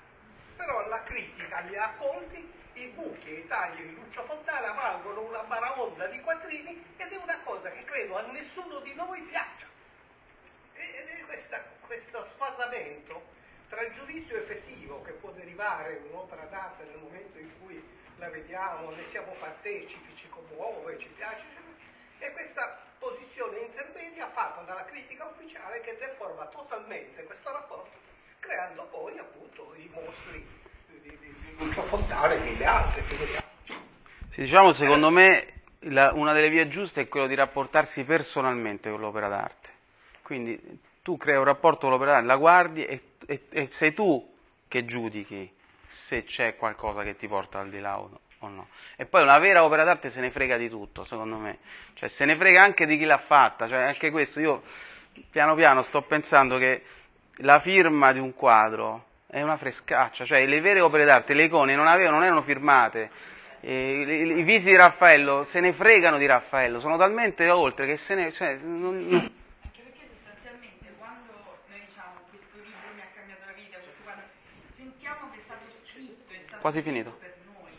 però 0.57 0.89
la 0.89 1.05
critica 1.05 1.61
li 1.61 1.77
ha 1.77 1.91
accolti, 1.91 2.53
i 2.73 2.89
buchi 2.89 3.29
e 3.29 3.39
i 3.39 3.47
tagli 3.47 3.83
di 3.83 3.95
Lucio 3.95 4.25
Fontana 4.25 4.73
valgono 4.73 5.21
una 5.21 5.45
baraonda 5.45 6.09
di 6.09 6.21
quattrini 6.23 6.85
ed 6.97 7.13
è 7.13 7.17
una 7.19 7.39
cosa 7.45 7.71
che 7.71 7.85
credo 7.85 8.19
a 8.19 8.23
nessuno 8.33 8.81
di 8.81 8.93
noi 8.95 9.21
piaccia. 9.21 9.67
Ed 10.73 11.07
è 11.07 11.25
questa, 11.25 11.63
questo 11.87 12.25
sfasamento 12.35 13.36
tra 13.77 13.85
il 13.85 13.93
giudizio 13.93 14.39
effettivo 14.39 15.03
che 15.03 15.13
può 15.13 15.29
derivare 15.33 16.01
un'opera 16.09 16.45
d'arte 16.49 16.85
nel 16.85 16.99
momento 16.99 17.39
in 17.39 17.51
cui 17.61 17.77
la 18.17 18.31
vediamo, 18.31 18.89
ne 18.93 19.05
siamo 19.11 19.35
partecipi, 19.39 20.17
ci 20.17 20.27
commuove, 20.31 20.99
ci 20.99 21.09
piace, 21.15 21.45
e 22.19 22.33
questa 22.33 22.81
posizione 22.99 23.59
intermedia 23.59 24.31
fatta 24.31 24.63
dalla 24.63 24.87
critica 24.87 25.27
ufficiale 25.27 25.83
che 25.83 25.95
deforma 26.01 26.47
totalmente 26.47 27.23
questo 27.25 27.53
rapporto, 27.53 27.91
creando 28.41 28.85
poi 28.85 29.19
appunto 29.19 29.75
i 29.77 29.91
mostri 29.93 30.49
di, 30.87 30.99
di, 31.03 31.19
di 31.19 31.55
Lucio 31.59 31.83
Fontana 31.83 32.33
e 32.33 32.39
mille 32.39 32.65
altri, 32.65 33.03
figuriamoci. 33.03 33.75
Sì, 34.31 34.41
diciamo, 34.41 34.73
secondo 34.73 35.11
me 35.11 35.53
la- 35.81 36.13
una 36.15 36.33
delle 36.33 36.49
vie 36.49 36.67
giuste 36.69 37.03
è 37.03 37.09
quello 37.09 37.27
di 37.27 37.35
rapportarsi 37.35 38.05
personalmente 38.05 38.89
con 38.89 39.01
l'opera 39.01 39.29
d'arte. 39.29 39.69
Quindi 40.23 40.59
tu 41.07 41.17
crei 41.17 41.37
un 41.37 41.45
rapporto 41.45 41.83
con 41.83 41.91
l'opera 41.91 42.11
d'arte, 42.15 42.27
la 42.27 42.35
guardi 42.37 42.85
e, 42.85 43.01
e- 43.27 43.43
e 43.49 43.69
sei 43.71 43.95
tu 43.95 44.35
che 44.67 44.85
giudichi 44.85 45.49
se 45.87 46.25
c'è 46.25 46.57
qualcosa 46.57 47.05
che 47.05 47.15
ti 47.15 47.29
porta 47.29 47.61
al 47.61 47.69
di 47.71 47.79
là 47.79 48.01
o 48.01 48.09
no. 48.11 48.21
o 48.41 48.49
no. 48.49 48.69
E 48.97 49.07
poi 49.07 49.23
una 49.23 49.39
vera 49.39 49.63
opera 49.63 49.85
d'arte 49.85 50.11
se 50.11 50.19
ne 50.21 50.33
frega 50.33 50.57
di 50.57 50.69
tutto, 50.69 51.05
secondo 51.05 51.37
me. 51.37 51.59
Cioè 51.95 52.09
se 52.09 52.25
ne 52.25 52.35
frega 52.35 52.61
anche 52.61 52.87
di 52.87 52.99
chi 52.99 53.05
l'ha 53.05 53.19
fatta. 53.19 53.69
Cioè 53.69 53.83
anche 53.83 54.11
questo, 54.11 54.41
io 54.41 54.63
piano 55.31 55.55
piano 55.55 55.83
sto 55.83 56.03
pensando 56.03 56.59
che 56.59 56.83
la 57.41 57.61
firma 57.61 58.13
di 58.13 58.19
un 58.19 58.35
quadro 58.35 59.05
è 59.29 59.41
una 59.43 59.57
frescaccia, 59.57 60.25
cioè 60.25 60.45
le 60.45 60.61
vere 60.61 60.81
opere 60.81 61.05
d'arte, 61.05 61.35
le 61.35 61.45
icone 61.45 61.77
non, 61.77 61.87
avevano, 61.87 62.17
non 62.17 62.25
erano 62.25 62.43
firmate, 62.43 63.11
i, 63.61 63.69
i 63.71 64.43
visi 64.43 64.71
di 64.71 64.77
Raffaello 64.77 65.45
se 65.45 65.61
ne 65.61 65.73
fregano 65.73 66.19
di 66.19 66.27
Raffaello, 66.27 66.81
sono 66.81 66.97
talmente 66.97 67.49
oltre 67.49 67.87
che 67.87 67.97
se 67.97 68.15
ne... 68.17 68.33
Cioè, 68.33 68.57
non- 68.57 69.07
non- 69.07 69.33
Anche 69.63 69.81
perché 69.83 70.07
sostanzialmente 70.15 70.87
quando 70.97 71.33
noi 71.69 71.81
diciamo 71.85 72.13
questo 72.31 72.57
libro 72.63 72.89
mi 72.95 73.01
ha 73.01 73.09
cambiato 73.15 73.43
la 73.45 73.53
vita, 73.53 73.77
questo 73.79 74.01
quadro, 74.05 74.23
sentiamo 74.73 75.29
che 75.33 75.39
è 75.39 75.43
stato 75.43 75.65
scritto, 75.69 76.33
è 76.33 76.41
stato 76.47 76.56
Quasi 76.67 76.83
finito. 76.83 77.13
per 77.13 77.37
noi, 77.45 77.71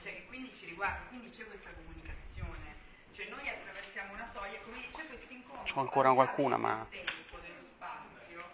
cioè 0.00 0.14
che 0.14 0.24
quindi 0.26 0.54
ci 0.54 0.66
riguarda, 0.66 1.08
quindi 1.08 1.28
c'è 1.30 1.44
questa 1.44 1.70
comunicazione, 1.72 2.76
cioè 3.12 3.26
noi 3.30 3.48
attraversiamo 3.48 4.12
una 4.12 4.26
soglia, 4.26 4.60
come 4.60 4.78
c'è 4.80 4.90
questo 5.08 5.32
incontro. 5.32 5.64
C'ho 5.74 5.80
ancora 5.80 6.12
qualcuna, 6.12 6.54
del 6.54 6.64
ma- 6.64 6.86
tempo, 6.88 7.38
dello 7.38 7.62
spazio, 7.64 8.44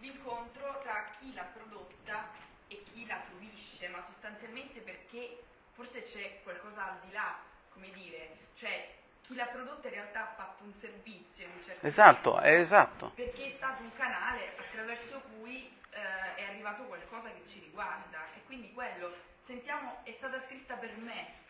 l'incontro 0.00 0.80
tra 0.82 1.06
chi 1.18 1.32
l'ha 1.32 1.44
prodotta 1.44 2.28
e 2.68 2.82
chi 2.92 3.06
la 3.06 3.22
fruisce, 3.22 3.88
ma 3.88 4.02
sostanzialmente 4.02 4.80
perché 4.80 5.42
forse 5.72 6.02
c'è 6.02 6.40
qualcosa 6.42 6.90
al 6.90 6.98
di 7.06 7.12
là, 7.12 7.34
come 7.72 7.90
dire, 7.92 8.36
cioè 8.54 8.86
chi 9.22 9.34
l'ha 9.34 9.46
prodotta 9.46 9.88
in 9.88 9.94
realtà 9.94 10.28
ha 10.28 10.34
fatto 10.34 10.62
un 10.64 10.74
servizio 10.74 11.46
in 11.46 11.52
un 11.56 11.62
certo 11.62 11.86
Esatto, 11.86 12.32
senso, 12.34 12.46
è 12.46 12.52
esatto. 12.60 13.12
perché 13.14 13.46
è 13.46 13.50
stato 13.50 13.82
un 13.82 13.94
canale 13.94 14.58
attraverso 14.58 15.22
cui 15.38 15.80
eh, 15.92 16.34
è 16.36 16.42
arrivato 16.44 16.84
qualcosa 16.84 17.28
che 17.30 17.46
ci 17.46 17.60
riguarda 17.60 18.26
e 18.34 18.42
quindi 18.46 18.72
quello, 18.72 19.14
sentiamo, 19.40 20.00
è 20.04 20.10
stata 20.10 20.38
scritta 20.38 20.74
per 20.74 20.96
me. 20.96 21.40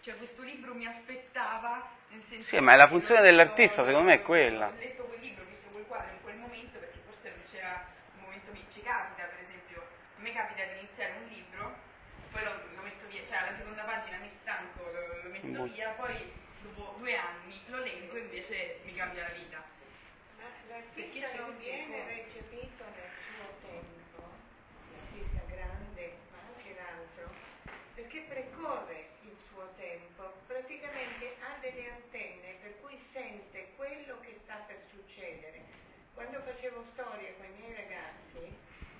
Cioè 0.00 0.16
questo 0.16 0.42
libro 0.42 0.72
mi 0.74 0.86
aspettava, 0.86 1.88
nel 2.10 2.22
senso 2.22 2.46
Sì, 2.46 2.60
ma 2.60 2.74
è 2.74 2.76
la 2.76 2.84
che 2.84 2.90
funzione 2.90 3.22
dell'artista, 3.22 3.84
secondo 3.84 4.06
me, 4.06 4.14
è 4.14 4.22
quella. 4.22 4.68
Ho 4.68 4.74
letto 4.78 5.04
quel 5.04 5.20
libro, 5.20 5.42
ho 5.42 5.46
visto 5.46 5.68
quel 5.70 5.84
quadro 5.86 6.12
in 6.12 6.22
quel 6.22 6.36
momento 6.36 6.78
perché 6.78 6.98
forse 7.04 7.30
non 7.30 7.42
c'era 7.50 7.84
un 8.14 8.20
momento 8.22 8.52
mi- 8.52 8.64
ci 8.70 8.82
capita, 8.82 9.24
per 9.24 9.40
esempio, 9.42 9.80
a 9.82 10.20
me 10.20 10.32
capita 10.32 10.62
di 10.64 10.78
iniziare 10.78 11.12
un 11.20 11.28
libro, 11.28 11.74
poi 12.30 12.44
lo, 12.44 12.52
lo 12.76 12.82
metto 12.82 13.06
via, 13.08 13.24
cioè 13.26 13.38
alla 13.38 13.52
seconda 13.52 13.82
pagina 13.82 14.18
mi 14.18 14.28
stanco, 14.28 14.82
lo, 14.92 15.22
lo 15.24 15.28
metto 15.30 15.46
Boh. 15.48 15.64
via, 15.64 15.90
poi 15.90 16.32
dopo 16.62 16.94
due 16.98 17.16
anni 17.16 17.60
lo 17.66 17.78
leggo 17.78 18.14
e 18.14 18.20
invece 18.20 18.80
mi 18.84 18.94
cambia 18.94 19.22
la 19.22 19.34
vita. 19.34 19.64
Ma 20.38 20.44
l'artista 20.68 21.34
non 21.40 21.56
viene 21.58 22.04
recepito 22.06 22.84
nel 22.94 23.10
suo 23.26 23.68
tempo, 23.68 24.22
l'artista 24.92 25.42
grande 25.48 26.16
ma 26.30 26.38
anche 26.46 26.74
l'altro, 26.74 27.34
perché 27.94 28.20
precorre 28.28 29.08
il 29.22 29.36
suo 29.48 29.72
tempo, 29.76 30.34
praticamente 30.46 31.36
ha 31.40 31.58
delle 31.60 31.90
antenne 31.90 32.56
per 32.60 32.80
cui 32.80 32.98
sente 33.16 33.72
quello 33.76 34.20
che 34.20 34.36
sta 34.44 34.56
per 34.68 34.76
succedere. 34.92 35.64
Quando 36.12 36.38
facevo 36.42 36.84
storia 36.84 37.32
con 37.40 37.46
i 37.46 37.56
miei 37.56 37.72
ragazzi, 37.72 38.44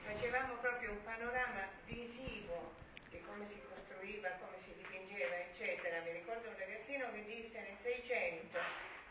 facevamo 0.09 0.55
proprio 0.55 0.93
un 0.93 1.03
panorama 1.05 1.69
visivo 1.85 2.73
di 3.11 3.21
come 3.21 3.45
si 3.45 3.61
costruiva, 3.69 4.31
come 4.41 4.57
si 4.65 4.73
dipingeva, 4.73 5.37
eccetera. 5.37 6.01
Mi 6.01 6.13
ricordo 6.13 6.49
un 6.49 6.57
ragazzino 6.57 7.13
che 7.13 7.25
disse 7.25 7.61
nel 7.61 7.77
600 7.77 8.59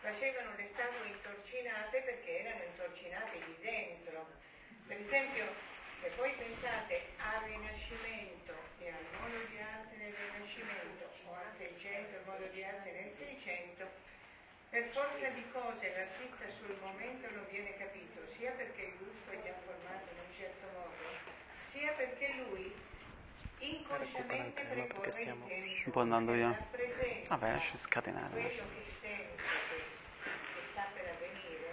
facevano 0.02 0.56
le 0.58 0.66
statue 0.66 1.06
intorcinate 1.06 2.02
perché 2.02 2.40
erano 2.40 2.64
intorcinate 2.64 3.38
di 3.46 3.56
dentro. 3.62 4.26
Per 4.88 5.00
esempio, 5.00 5.46
se 5.94 6.10
voi 6.18 6.34
pensate 6.34 7.14
al 7.18 7.46
Rinascimento 7.46 8.54
e 8.80 8.90
al 8.90 9.06
modo 9.22 9.38
di 9.54 9.58
arte 9.60 9.98
nel 9.98 10.14
Rinascimento 10.14 11.10
o 11.30 11.34
al 11.34 11.54
600 11.54 12.18
il 12.18 12.26
modo 12.26 12.46
di 12.48 12.64
arte 12.64 12.92
nel 12.92 13.14
600, 13.14 14.05
per 14.76 14.92
forza 14.92 15.30
di 15.30 15.46
cose 15.54 15.88
l'artista 15.96 16.50
sul 16.50 16.76
momento 16.82 17.32
non 17.32 17.46
viene 17.50 17.78
capito, 17.78 18.28
sia 18.28 18.52
perché 18.52 18.92
il 18.92 18.98
gusto 19.00 19.32
è 19.32 19.42
già 19.42 19.56
formato 19.64 20.12
in 20.12 20.20
un 20.20 20.36
certo 20.36 20.68
modo, 20.76 20.92
sia 21.60 21.94
perché 21.94 22.34
lui 22.44 22.76
inconsciamente 23.60 24.62
precorre 24.64 25.08
il 25.08 25.14
stiamo 25.14 25.48
tempo 25.48 25.82
un 25.86 25.92
po' 25.94 26.02
andando 26.02 26.34
via. 26.34 26.50
rappresenta 26.50 27.38
Vabbè, 27.38 27.52
lasci 27.54 27.78
scatenare. 27.78 28.32
quello 28.32 28.64
che 28.76 28.84
sente 28.84 29.44
che, 29.64 30.62
sta 30.62 30.86
per 30.94 31.08
avvenire 31.08 31.72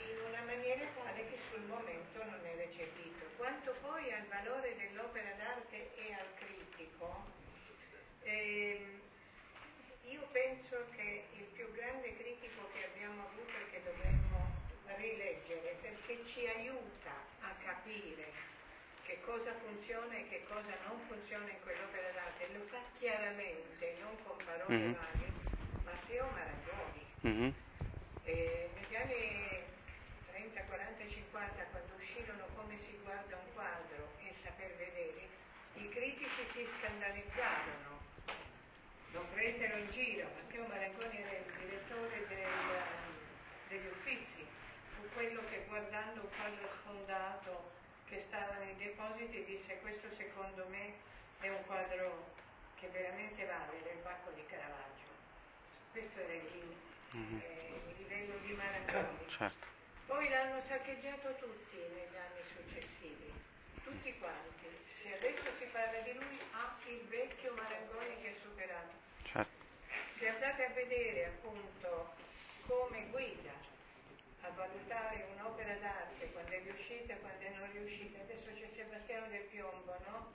in 0.00 0.16
una 0.24 0.40
maniera 0.46 0.86
tale 0.96 1.28
che 1.28 1.38
sul 1.50 1.60
momento 1.68 2.24
non 2.24 2.40
è 2.40 2.56
recepito. 2.56 3.26
Quanto 3.36 3.74
poi 3.82 4.10
al 4.10 4.24
valore 4.32 4.76
dell'opera 4.78 5.28
d'arte 5.36 5.94
e 5.94 6.14
al 6.14 6.32
critico, 6.36 7.22
ehm, 8.22 9.02
io 10.06 10.28
penso 10.32 10.84
che 10.94 11.24
il 11.32 11.33
più 11.54 11.70
grande 11.72 12.16
critico 12.16 12.68
che 12.72 12.84
abbiamo 12.84 13.22
avuto 13.30 13.52
e 13.56 13.70
che 13.70 13.82
dovremmo 13.84 14.50
rileggere 14.96 15.76
perché 15.80 16.22
ci 16.24 16.46
aiuta 16.46 17.14
a 17.40 17.54
capire 17.62 18.32
che 19.04 19.20
cosa 19.20 19.52
funziona 19.54 20.16
e 20.16 20.28
che 20.28 20.44
cosa 20.48 20.74
non 20.88 20.98
funziona 21.06 21.48
in 21.48 21.60
quell'opera 21.62 22.10
d'arte, 22.10 22.48
lo 22.52 22.64
fa 22.66 22.80
chiaramente, 22.98 23.96
non 24.00 24.16
con 24.24 24.36
parole 24.44 24.76
Mhm. 24.76 24.94
varie, 24.94 25.30
Matteo 25.84 26.26
Marangoni. 26.30 27.04
Mhm. 27.20 27.54
E 28.24 28.70
negli 28.74 28.96
anni 28.96 29.62
30, 30.32 30.62
40, 30.64 31.06
50, 31.06 31.62
quando 31.70 31.94
uscirono 31.94 32.48
come 32.56 32.78
si 32.78 32.98
guarda 33.02 33.36
un 33.36 33.52
quadro 33.52 34.08
e 34.26 34.32
saper 34.32 34.74
vedere, 34.76 35.28
i 35.74 35.88
critici 35.90 36.44
si 36.46 36.64
scandalizzarono, 36.66 37.83
lo 39.14 39.22
presero 39.32 39.76
in 39.78 39.90
giro. 39.90 40.28
Matteo 40.34 40.66
Marangoni 40.66 41.18
era 41.22 41.32
il 41.32 41.52
direttore 41.58 42.26
del- 42.26 42.82
degli 43.68 43.86
Uffizi, 43.86 44.44
fu 44.94 45.08
quello 45.14 45.42
che 45.48 45.64
guardando 45.66 46.20
un 46.20 46.28
quadro 46.36 46.68
sfondato 46.80 47.72
che 48.06 48.20
stava 48.20 48.56
nei 48.58 48.76
depositi 48.76 49.44
disse 49.44 49.78
questo 49.80 50.10
secondo 50.14 50.66
me 50.68 50.92
è 51.40 51.48
un 51.48 51.64
quadro 51.64 52.32
che 52.78 52.88
veramente 52.88 53.44
vale 53.46 53.82
del 53.82 53.96
Bacco 54.02 54.30
di 54.32 54.44
Caravaggio. 54.46 55.08
Questo 55.92 56.20
era 56.20 56.32
il, 56.34 56.76
eh, 57.12 57.80
il 57.88 57.94
livello 57.96 58.36
di 58.38 58.52
Marangoni. 58.52 59.28
Certo. 59.28 59.66
Poi 60.06 60.28
l'hanno 60.28 60.60
saccheggiato 60.60 61.34
tutti 61.36 61.76
negli 61.76 62.16
anni 62.16 62.42
successivi, 62.44 63.32
tutti 63.82 64.18
quanti. 64.18 64.66
Se 64.88 65.14
adesso 65.14 65.50
si 65.52 65.64
parla 65.66 66.00
di 66.00 66.12
lui, 66.14 66.38
ha 66.52 66.76
il 66.86 67.00
vecchio 67.08 67.54
Marangoni 67.54 68.20
che 68.20 68.30
è 68.30 68.34
superato. 68.40 69.03
Se 70.24 70.30
andate 70.30 70.64
a 70.64 70.68
vedere 70.70 71.26
appunto 71.26 72.14
come 72.66 73.08
guida 73.10 73.52
a 74.40 74.48
valutare 74.56 75.26
un'opera 75.36 75.74
d'arte, 75.74 76.32
quando 76.32 76.50
è 76.50 76.62
riuscita 76.62 77.12
e 77.12 77.20
quando 77.20 77.44
non 77.50 77.68
è 77.68 77.72
riuscita, 77.72 78.20
adesso 78.22 78.48
c'è 78.54 78.66
Sebastiano 78.66 79.28
del 79.28 79.42
Piombo, 79.52 79.94
no? 80.08 80.32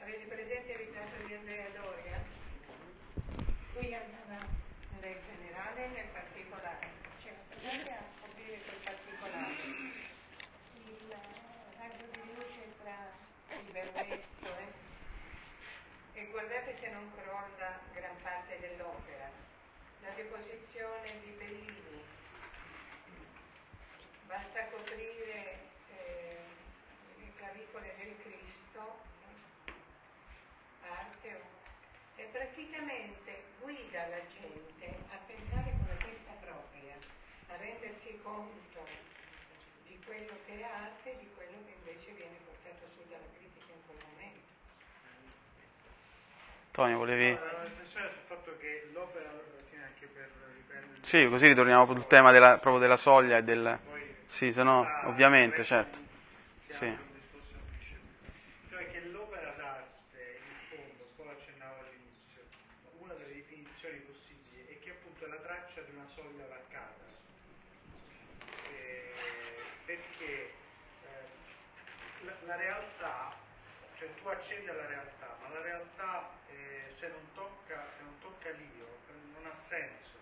Avete 0.00 0.26
presente 0.26 0.72
il 0.72 0.78
ritratto 0.80 1.24
di 1.24 1.32
Andrea 1.32 1.68
Doria? 1.80 2.22
Lui 3.72 3.94
andava 3.94 4.46
nel 5.00 5.16
generale 5.24 5.84
e 5.84 5.88
nel 5.88 6.08
particolare. 6.12 6.88
Cioè, 7.22 8.07
guardate 16.38 16.72
se 16.72 16.88
non 16.90 17.10
crolla 17.16 17.80
gran 17.92 18.14
parte 18.22 18.60
dell'opera. 18.60 19.28
La 20.02 20.10
deposizione 20.10 21.18
di 21.24 21.30
Bellini, 21.32 22.04
basta 24.24 24.66
coprire 24.66 25.58
eh, 25.90 26.38
le 27.16 27.32
clavicole 27.38 27.92
del 27.98 28.14
Cristo, 28.22 29.00
arte, 30.82 31.42
e 32.14 32.22
praticamente 32.30 33.42
guida 33.60 34.06
la 34.06 34.24
gente 34.28 34.86
a 35.10 35.18
pensare 35.26 35.72
con 35.72 35.88
la 35.88 36.04
testa 36.04 36.32
propria, 36.38 36.94
a 37.48 37.56
rendersi 37.56 38.16
conto 38.22 38.86
di 39.82 40.00
quello 40.06 40.38
che 40.46 40.60
è 40.60 40.62
arte, 40.62 41.16
di 41.18 41.28
per 50.12 50.30
riprendere... 50.54 50.98
Sì, 51.00 51.26
così 51.28 51.48
ritorniamo 51.48 51.86
sul 51.86 52.06
tema 52.06 52.30
della, 52.30 52.58
proprio 52.58 52.78
della 52.78 52.96
soglia 52.96 53.38
e 53.38 53.42
del... 53.42 53.78
Sì, 54.26 54.52
se 54.52 54.62
no, 54.62 54.86
ovviamente, 55.04 55.64
certo. 55.64 55.98
Sì. 56.70 56.84
apre 56.84 56.86
un 56.86 57.12
discorso 57.14 57.54
amplificato. 57.56 58.06
Cioè 58.70 58.90
che 58.92 59.00
l'opera 59.08 59.54
d'arte, 59.56 60.38
in 60.38 60.54
fondo, 60.68 61.02
un 61.02 61.16
po' 61.16 61.24
lo 61.24 61.30
accennavo 61.30 61.80
all'inizio, 61.80 62.42
una 62.98 63.14
delle 63.14 63.34
definizioni 63.34 63.98
possibili 64.06 64.66
è 64.68 64.78
che 64.78 64.90
appunto 64.90 65.24
è 65.24 65.28
la 65.28 65.40
traccia 65.42 65.80
di 65.80 65.90
una 65.96 66.06
soglia 66.14 66.46
varcata. 66.46 67.04
Eh, 68.70 69.12
perché 69.84 70.52
eh, 71.02 71.26
la, 72.22 72.36
la 72.44 72.56
realtà, 72.56 73.34
cioè 73.96 74.14
tu 74.14 74.28
accendi 74.28 74.68
alla 74.68 74.86
realtà, 74.86 75.36
ma 75.40 75.48
la 75.48 75.62
realtà 75.62 76.30
eh, 76.52 76.90
se, 76.92 77.08
non 77.08 77.24
tocca, 77.34 77.88
se 77.96 78.02
non 78.04 78.18
tocca 78.20 78.50
l'io 78.50 78.86
eh, 79.08 79.12
non 79.32 79.46
ha 79.46 79.56
senso 79.68 80.16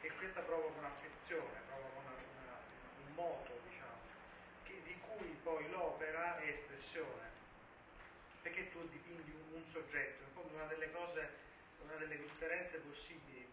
e 0.00 0.10
questa 0.16 0.40
provoca 0.42 0.78
un'affezione, 0.78 1.60
provoca 1.66 1.98
una- 2.00 2.20
una- 2.44 2.60
un 3.06 3.14
moto, 3.14 3.60
diciamo, 3.68 3.96
che- 4.64 4.82
di 4.84 4.98
cui 5.00 5.28
poi 5.42 5.68
l'opera 5.70 6.38
è 6.38 6.48
espressione. 6.48 7.30
Perché 8.42 8.70
tu 8.70 8.86
dipingi 8.88 9.30
un, 9.30 9.54
un 9.54 9.64
soggetto, 9.66 10.22
in 10.24 10.32
fondo 10.34 10.54
una 10.54 10.66
delle 10.66 10.90
cose, 10.90 11.30
una 11.84 11.94
delle 11.94 12.16
differenze 12.16 12.78
possibili 12.78 13.48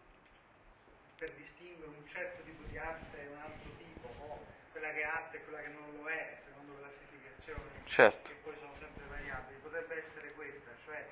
per 1.17 1.31
distinguere 1.33 1.91
un 1.91 2.07
certo 2.07 2.41
tipo 2.43 2.63
di 2.63 2.77
arte 2.77 3.21
e 3.21 3.27
un 3.27 3.37
altro 3.37 3.71
tipo, 3.77 4.07
o 4.07 4.45
quella 4.71 4.91
che 4.91 5.01
è 5.01 5.03
arte 5.03 5.37
e 5.37 5.43
quella 5.43 5.61
che 5.61 5.67
non 5.67 5.95
lo 5.95 6.07
è, 6.09 6.41
secondo 6.45 6.75
classificazioni 6.79 7.69
Certo. 7.85 8.27
che 8.29 8.35
poi 8.35 8.55
sono 8.57 8.73
sempre 8.79 9.05
variabili, 9.07 9.59
potrebbe 9.59 9.97
essere 10.01 10.31
questa, 10.31 10.71
cioè 10.85 11.05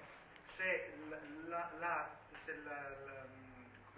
se 0.55 0.93
la, 1.09 1.19
la- 1.47 1.71
la- 1.77 2.09
se 2.45 2.55
la- 2.63 2.89
la- 3.05 3.25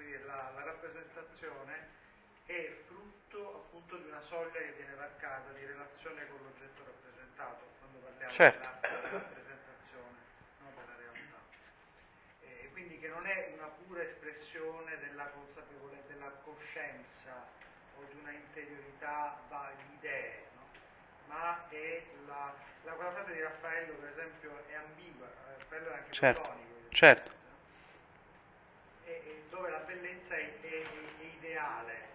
dire, 0.06 0.24
la- 0.26 0.52
la 0.56 0.64
rappresentazione 0.64 1.98
è 2.46 2.76
frutto 2.88 3.56
appunto 3.66 3.98
di 3.98 4.08
una 4.08 4.22
soglia 4.22 4.60
che 4.60 4.74
viene 4.78 4.94
varcata 4.96 5.52
di 5.52 5.66
relazione 5.66 6.28
con 6.30 6.40
l'oggetto 6.44 6.84
rappresentato, 6.86 7.64
quando 7.80 8.00
parliamo 8.00 8.32
Certo. 8.32 8.70
della 8.82 9.10
rappresentazione, 9.10 10.18
non 10.62 10.74
della 10.76 10.96
realtà. 10.98 11.38
E 12.42 12.70
quindi 12.72 13.00
che 13.00 13.08
non 13.08 13.26
è 13.28 13.52
una 13.56 13.68
pura 13.68 14.02
espressione 14.02 14.98
della 15.00 15.26
consapevolezza, 15.28 16.08
della 16.14 16.30
coscienza 16.44 17.48
o 17.98 18.04
di 18.12 18.18
una 18.20 18.32
interiorità 18.32 19.38
di 19.76 19.94
idee, 19.96 20.46
no? 20.56 20.68
ma 21.28 21.68
è 21.70 22.04
la, 22.26 22.54
la- 22.84 22.94
quella 22.94 23.12
frase 23.12 23.34
di 23.34 23.42
Raffaello 23.42 23.94
per 23.94 24.10
esempio 24.10 24.64
è 24.68 24.74
ambigua, 24.74 25.28
Raffaello 25.58 25.86
era 25.88 25.96
anche 25.98 26.12
Certo, 26.14 26.42
platonico, 26.42 26.90
certo. 26.90 27.32
e- 29.06 29.12
e 29.26 29.44
dove 29.50 29.70
la 29.70 29.80
bellezza 29.80 30.36
è, 30.36 30.60
è- 30.62 30.84
è 31.20 31.24
ideale, 31.24 32.08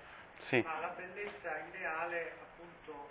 Sì, 0.44 0.60
ma 0.60 0.78
la 0.78 0.88
bellezza 0.88 1.56
ideale 1.72 2.32
appunto 2.38 3.08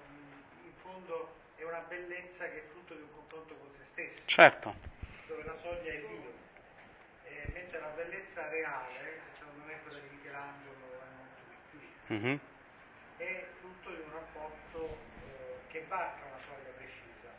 in 0.64 0.72
fondo 0.82 1.34
è 1.56 1.64
una 1.64 1.80
bellezza 1.80 2.46
che 2.48 2.60
è 2.60 2.68
frutto 2.70 2.94
di 2.94 3.02
un 3.02 3.12
confronto 3.12 3.56
con 3.56 3.74
se 3.76 3.84
stesso 3.86 4.22
certo. 4.26 4.76
dove 5.26 5.44
la 5.44 5.58
soglia 5.58 5.92
è 5.94 5.98
Dio, 5.98 6.32
Eh, 7.26 7.50
mentre 7.54 7.80
la 7.80 7.88
bellezza 7.88 8.48
reale, 8.50 9.20
secondo 9.40 9.64
me 9.66 9.82
quella 9.82 9.98
di 9.98 10.16
Michelangelo 10.16 11.02
è 11.02 11.10
molto 11.18 11.42
di 11.50 11.58
più, 12.06 12.16
Mhm. 12.18 12.40
è 13.18 13.48
frutto 13.60 13.90
di 13.90 14.02
un 14.02 14.12
rapporto 14.12 14.98
eh, 15.26 15.72
che 15.72 15.86
varca 15.88 16.26
una 16.26 16.40
soglia 16.46 16.70
precisa, 16.78 17.30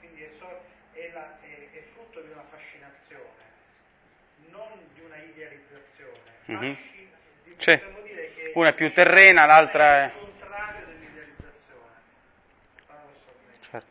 quindi 0.00 0.22
è, 0.24 0.30
so- 0.36 0.64
è 0.92 1.10
la- 1.12 1.40
è- 1.40 1.70
è 1.72 1.82
frutto 1.94 2.20
di 2.20 2.30
una 2.30 2.44
fascinazione, 2.44 3.40
non 4.50 4.68
di 4.92 5.00
una 5.00 5.16
idealizzazione. 5.16 6.30
Mhm. 6.44 6.74
Fasci- 6.74 6.90
di- 6.92 7.11
Sì. 7.62 7.76
potremmo 7.78 8.02
dire 8.06 8.32
che 8.34 8.50
Una 8.54 8.68
è 8.70 8.74
più 8.74 8.92
terrena, 8.92 9.46
l'altra 9.46 10.04
è- 10.04 10.12
certo. 13.70 13.86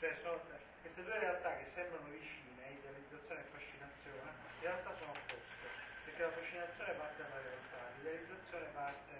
Cioè 0.00 0.16
sono, 0.22 0.40
queste 0.82 1.02
due 1.02 1.18
realtà 1.18 1.56
che 1.56 1.64
sembrano 1.72 2.04
vicine, 2.10 2.76
idealizzazione 2.78 3.40
e 3.40 3.44
fascinazione, 3.52 4.30
in 4.60 4.66
realtà 4.66 4.90
sono 4.98 5.10
opposte, 5.10 5.66
perché 6.04 6.22
la 6.22 6.30
fascinazione 6.30 6.90
parte 6.92 7.22
dalla 7.22 7.40
realtà, 7.40 7.78
l'idealizzazione 7.96 8.64
parte 8.74 9.12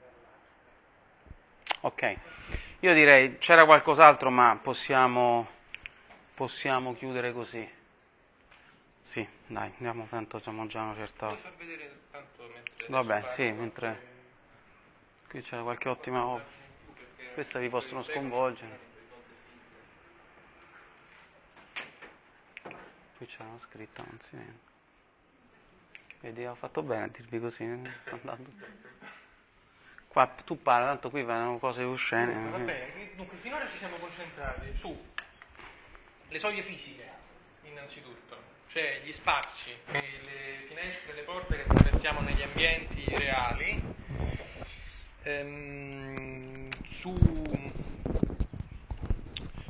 dall'arte. 0.00 1.36
Ok, 1.80 2.16
io 2.80 2.92
direi 2.94 3.38
c'era 3.38 3.64
qualcos'altro, 3.64 4.30
ma 4.30 4.58
possiamo, 4.60 5.48
possiamo 6.34 6.94
chiudere 6.94 7.32
così. 7.32 7.77
Sì, 9.08 9.26
dai, 9.46 9.70
andiamo, 9.78 10.06
tanto 10.06 10.38
siamo 10.38 10.66
già 10.66 10.82
una 10.82 10.94
certa 10.94 11.28
Puoi 11.28 11.38
far 11.38 11.54
vedere 11.56 11.98
tanto 12.10 12.42
mentre 12.52 12.86
Vabbè, 12.88 13.14
adesso 13.16 13.34
sì, 13.34 13.42
parlo, 13.44 13.60
mentre- 13.60 14.06
Qui 15.28 15.40
c'è 15.42 15.62
qualche 15.62 15.88
ottima 15.88 16.34
perché- 16.34 17.32
Queste 17.32 17.58
vi 17.60 17.68
possono 17.70 18.02
sconvolgere. 18.02 18.78
Qui 23.16 23.26
c'è 23.26 23.42
una 23.42 23.58
scritta, 23.60 24.02
non 24.06 24.20
si 24.20 24.36
vede. 24.36 24.58
Vedi, 26.20 26.44
ho 26.44 26.54
fatto 26.54 26.82
bene 26.82 27.04
a 27.04 27.08
dirvi 27.08 27.40
così. 27.40 27.62
eh, 27.62 27.90
andando. 28.10 28.50
Qua 30.08 30.26
tu 30.26 30.60
parli, 30.60 30.86
tanto 30.86 31.10
qui 31.10 31.22
vanno 31.22 31.58
cose 31.58 31.82
oscene. 31.82 32.50
Va 32.50 32.56
eh. 32.58 32.60
bene, 32.60 33.10
dunque 33.14 33.36
finora 33.38 33.66
ci 33.68 33.78
siamo 33.78 33.96
concentrati 33.96 34.76
su 34.76 34.96
le 36.28 36.38
soglie 36.38 36.62
fisiche, 36.62 37.08
innanzitutto, 37.62 38.47
cioè 38.78 39.00
gli 39.02 39.12
spazi, 39.12 39.70
le 39.90 40.02
finestre, 40.68 41.12
le 41.14 41.22
porte 41.22 41.56
che 41.56 41.62
attraversiamo 41.62 42.20
negli 42.20 42.42
ambienti 42.42 43.04
reali, 43.08 43.82
ehm, 45.24 46.68
su, 46.84 47.72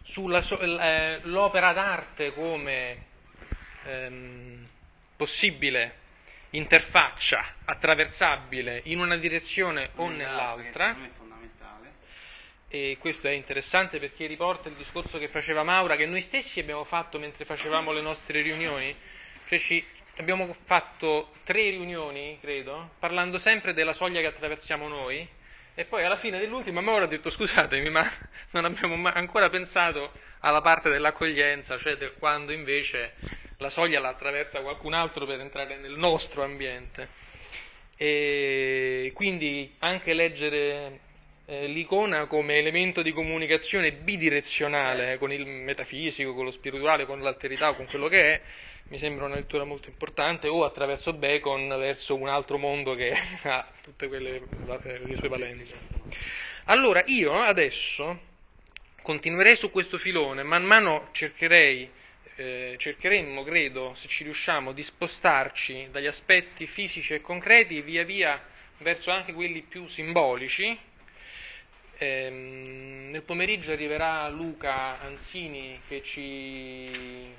sulla 0.03 0.43
so- 0.43 0.61
eh, 0.61 1.21
l'opera 1.23 1.73
d'arte 1.73 2.35
come 2.35 3.07
ehm, 3.87 4.69
possibile 5.17 6.07
interfaccia 6.51 7.47
attraversabile 7.65 8.83
in 8.85 9.01
una 9.01 9.17
direzione 9.17 9.89
o 9.95 10.11
nell'altra. 10.11 10.63
Che 10.63 10.73
secondo 10.73 11.01
me 11.01 11.07
è 11.07 11.17
fondamentale. 11.17 11.93
E 12.71 12.99
questo 13.01 13.29
è 13.29 13.31
interessante 13.31 13.99
perché 13.99 14.27
riporta 14.27 14.69
il 14.69 14.75
discorso 14.75 15.17
che 15.17 15.29
faceva 15.29 15.63
Maura, 15.63 15.97
che 15.97 16.05
noi 16.05 16.21
stessi 16.21 16.61
abbiamo 16.61 16.85
fatto 16.85 17.19
mentre 17.19 17.47
facevamo 17.47 17.93
le 17.93 18.03
nostre 18.03 18.43
riunioni. 18.43 18.95
Cioè 19.49 19.59
ci, 19.59 19.83
abbiamo 20.19 20.55
fatto 20.65 21.33
tre 21.45 21.71
riunioni, 21.71 22.37
credo, 22.41 22.91
parlando 22.99 23.39
sempre 23.39 23.73
della 23.73 23.95
soglia 23.95 24.21
che 24.21 24.27
attraversiamo 24.27 24.87
noi. 24.87 25.27
E 25.75 25.85
poi 25.87 26.05
alla 26.05 26.17
fine 26.17 26.39
dell'ultima 26.39 26.83
Maura 26.83 27.05
ha 27.05 27.09
detto 27.09 27.31
scusatemi, 27.31 27.89
ma 27.89 28.07
non 28.53 28.67
abbiamo 28.67 28.97
ma- 28.97 29.13
ancora 29.13 29.49
pensato 29.49 30.13
alla 30.41 30.61
parte 30.61 30.91
dell'accoglienza, 30.91 31.79
cioè 31.79 31.97
del 31.97 32.15
quando 32.19 32.53
invece 32.53 33.15
la 33.57 33.71
soglia 33.71 33.99
la 33.99 34.09
attraversa 34.09 34.61
qualcun 34.61 34.93
altro 34.93 35.25
per 35.25 35.41
entrare 35.41 35.79
nel 35.79 35.97
nostro 35.97 36.43
ambiente. 36.43 37.27
E 37.97 39.11
quindi 39.15 39.75
anche 39.79 40.13
leggere 40.13 41.07
eh, 41.51 41.67
l'icona 41.67 42.27
come 42.27 42.59
elemento 42.59 43.01
di 43.01 43.11
comunicazione 43.11 43.93
bidirezionale 43.93 45.13
eh, 45.13 45.19
con 45.19 45.33
il 45.33 45.47
metafisico, 45.47 46.35
con 46.35 46.45
lo 46.45 46.51
spirituale, 46.51 47.07
con 47.07 47.23
l'alterità 47.23 47.71
o 47.71 47.75
con 47.75 47.87
quello 47.87 48.07
che 48.07 48.35
è, 48.35 48.41
mi 48.89 48.99
sembra 48.99 49.25
una 49.25 49.37
lettura 49.37 49.65
molto 49.65 49.89
importante, 49.89 50.47
o 50.47 50.65
attraverso 50.65 51.15
Bacon 51.15 51.69
verso 51.69 52.17
un 52.17 52.29
altro 52.29 52.59
mondo 52.59 52.95
che 52.95 53.17
ha 53.45 53.67
tutte 53.81 54.09
quelle 54.09 54.43
eh, 54.83 54.99
le 55.07 55.17
sue 55.17 55.29
valenze. 55.29 55.77
Allora 56.65 57.03
io 57.07 57.33
adesso 57.33 58.27
continuerei 59.01 59.57
su 59.57 59.71
questo 59.71 59.97
filone, 59.97 60.43
man 60.43 60.65
mano 60.65 61.09
cercherei, 61.13 61.91
eh, 62.37 62.75
cercheremmo, 62.77 63.43
credo, 63.43 63.95
se 63.95 64.07
ci 64.07 64.23
riusciamo, 64.23 64.73
di 64.73 64.83
spostarci 64.83 65.89
dagli 65.91 66.07
aspetti 66.07 66.67
fisici 66.67 67.15
e 67.15 67.23
concreti 67.23 67.81
via 67.81 68.05
via 68.05 68.39
verso 68.79 69.11
anche 69.11 69.33
quelli 69.33 69.63
più 69.63 69.87
simbolici. 69.87 70.79
Ehm, 71.99 73.11
nel 73.11 73.23
pomeriggio 73.23 73.73
arriverà 73.73 74.29
Luca 74.29 75.01
Anzini 75.01 75.81
che 75.89 76.03
ci 76.03 77.35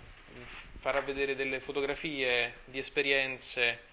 farà 0.80 1.02
vedere 1.02 1.36
delle 1.36 1.60
fotografie 1.60 2.56
di 2.66 2.78
esperienze. 2.80 3.88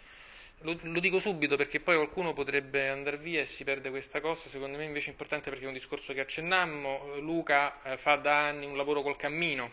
Lo, 0.61 0.77
lo 0.83 1.01
dico 1.01 1.19
subito 1.21 1.57
perché 1.57 1.81
poi 1.81 1.97
qualcuno 1.97 2.33
potrebbe 2.33 2.89
andare 2.89 3.19
via 3.19 3.41
e 3.41 3.47
si 3.47 3.63
perde 3.63 3.91
questa 3.91 4.21
cosa, 4.21 4.49
secondo 4.49 4.77
me 4.79 4.85
invece 4.85 5.09
è 5.09 5.11
importante 5.11 5.51
perché 5.51 5.65
è 5.65 5.69
un 5.69 5.75
discorso 5.75 6.13
che 6.13 6.21
accennammo. 6.21 7.17
Luca 7.19 7.83
eh, 7.83 7.97
fa 7.97 8.17
da 8.17 8.47
anni 8.49 8.67
un 8.67 8.77
lavoro 8.77 9.03
col 9.03 9.17
cammino, 9.17 9.71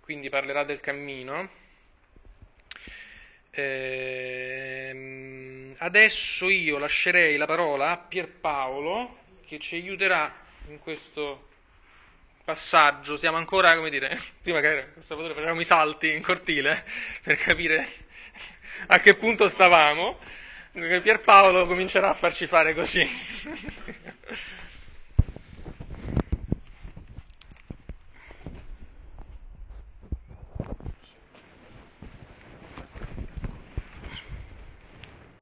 quindi 0.00 0.28
parlerà 0.30 0.64
del 0.64 0.80
cammino 0.80 1.60
Ehm, 3.54 4.94
adesso 5.78 6.48
io 6.48 6.78
lascerei 6.78 7.36
la 7.36 7.44
parola 7.44 7.90
a 7.90 7.98
Pierpaolo 7.98 9.18
che 9.52 9.58
ci 9.58 9.74
aiuterà 9.74 10.34
in 10.68 10.78
questo 10.78 11.48
passaggio. 12.42 13.18
Stiamo 13.18 13.36
ancora, 13.36 13.76
come 13.76 13.90
dire, 13.90 14.18
prima 14.40 14.60
che 14.60 14.94
Salvatore 15.00 15.34
facevamo 15.34 15.60
i 15.60 15.64
salti 15.66 16.10
in 16.10 16.22
cortile 16.22 16.86
per 17.22 17.36
capire 17.36 17.86
a 18.86 18.98
che 18.98 19.14
punto 19.14 19.50
stavamo. 19.50 20.18
Pierpaolo 20.72 21.66
comincerà 21.66 22.08
a 22.08 22.14
farci 22.14 22.46
fare 22.46 22.72
così. 22.72 23.06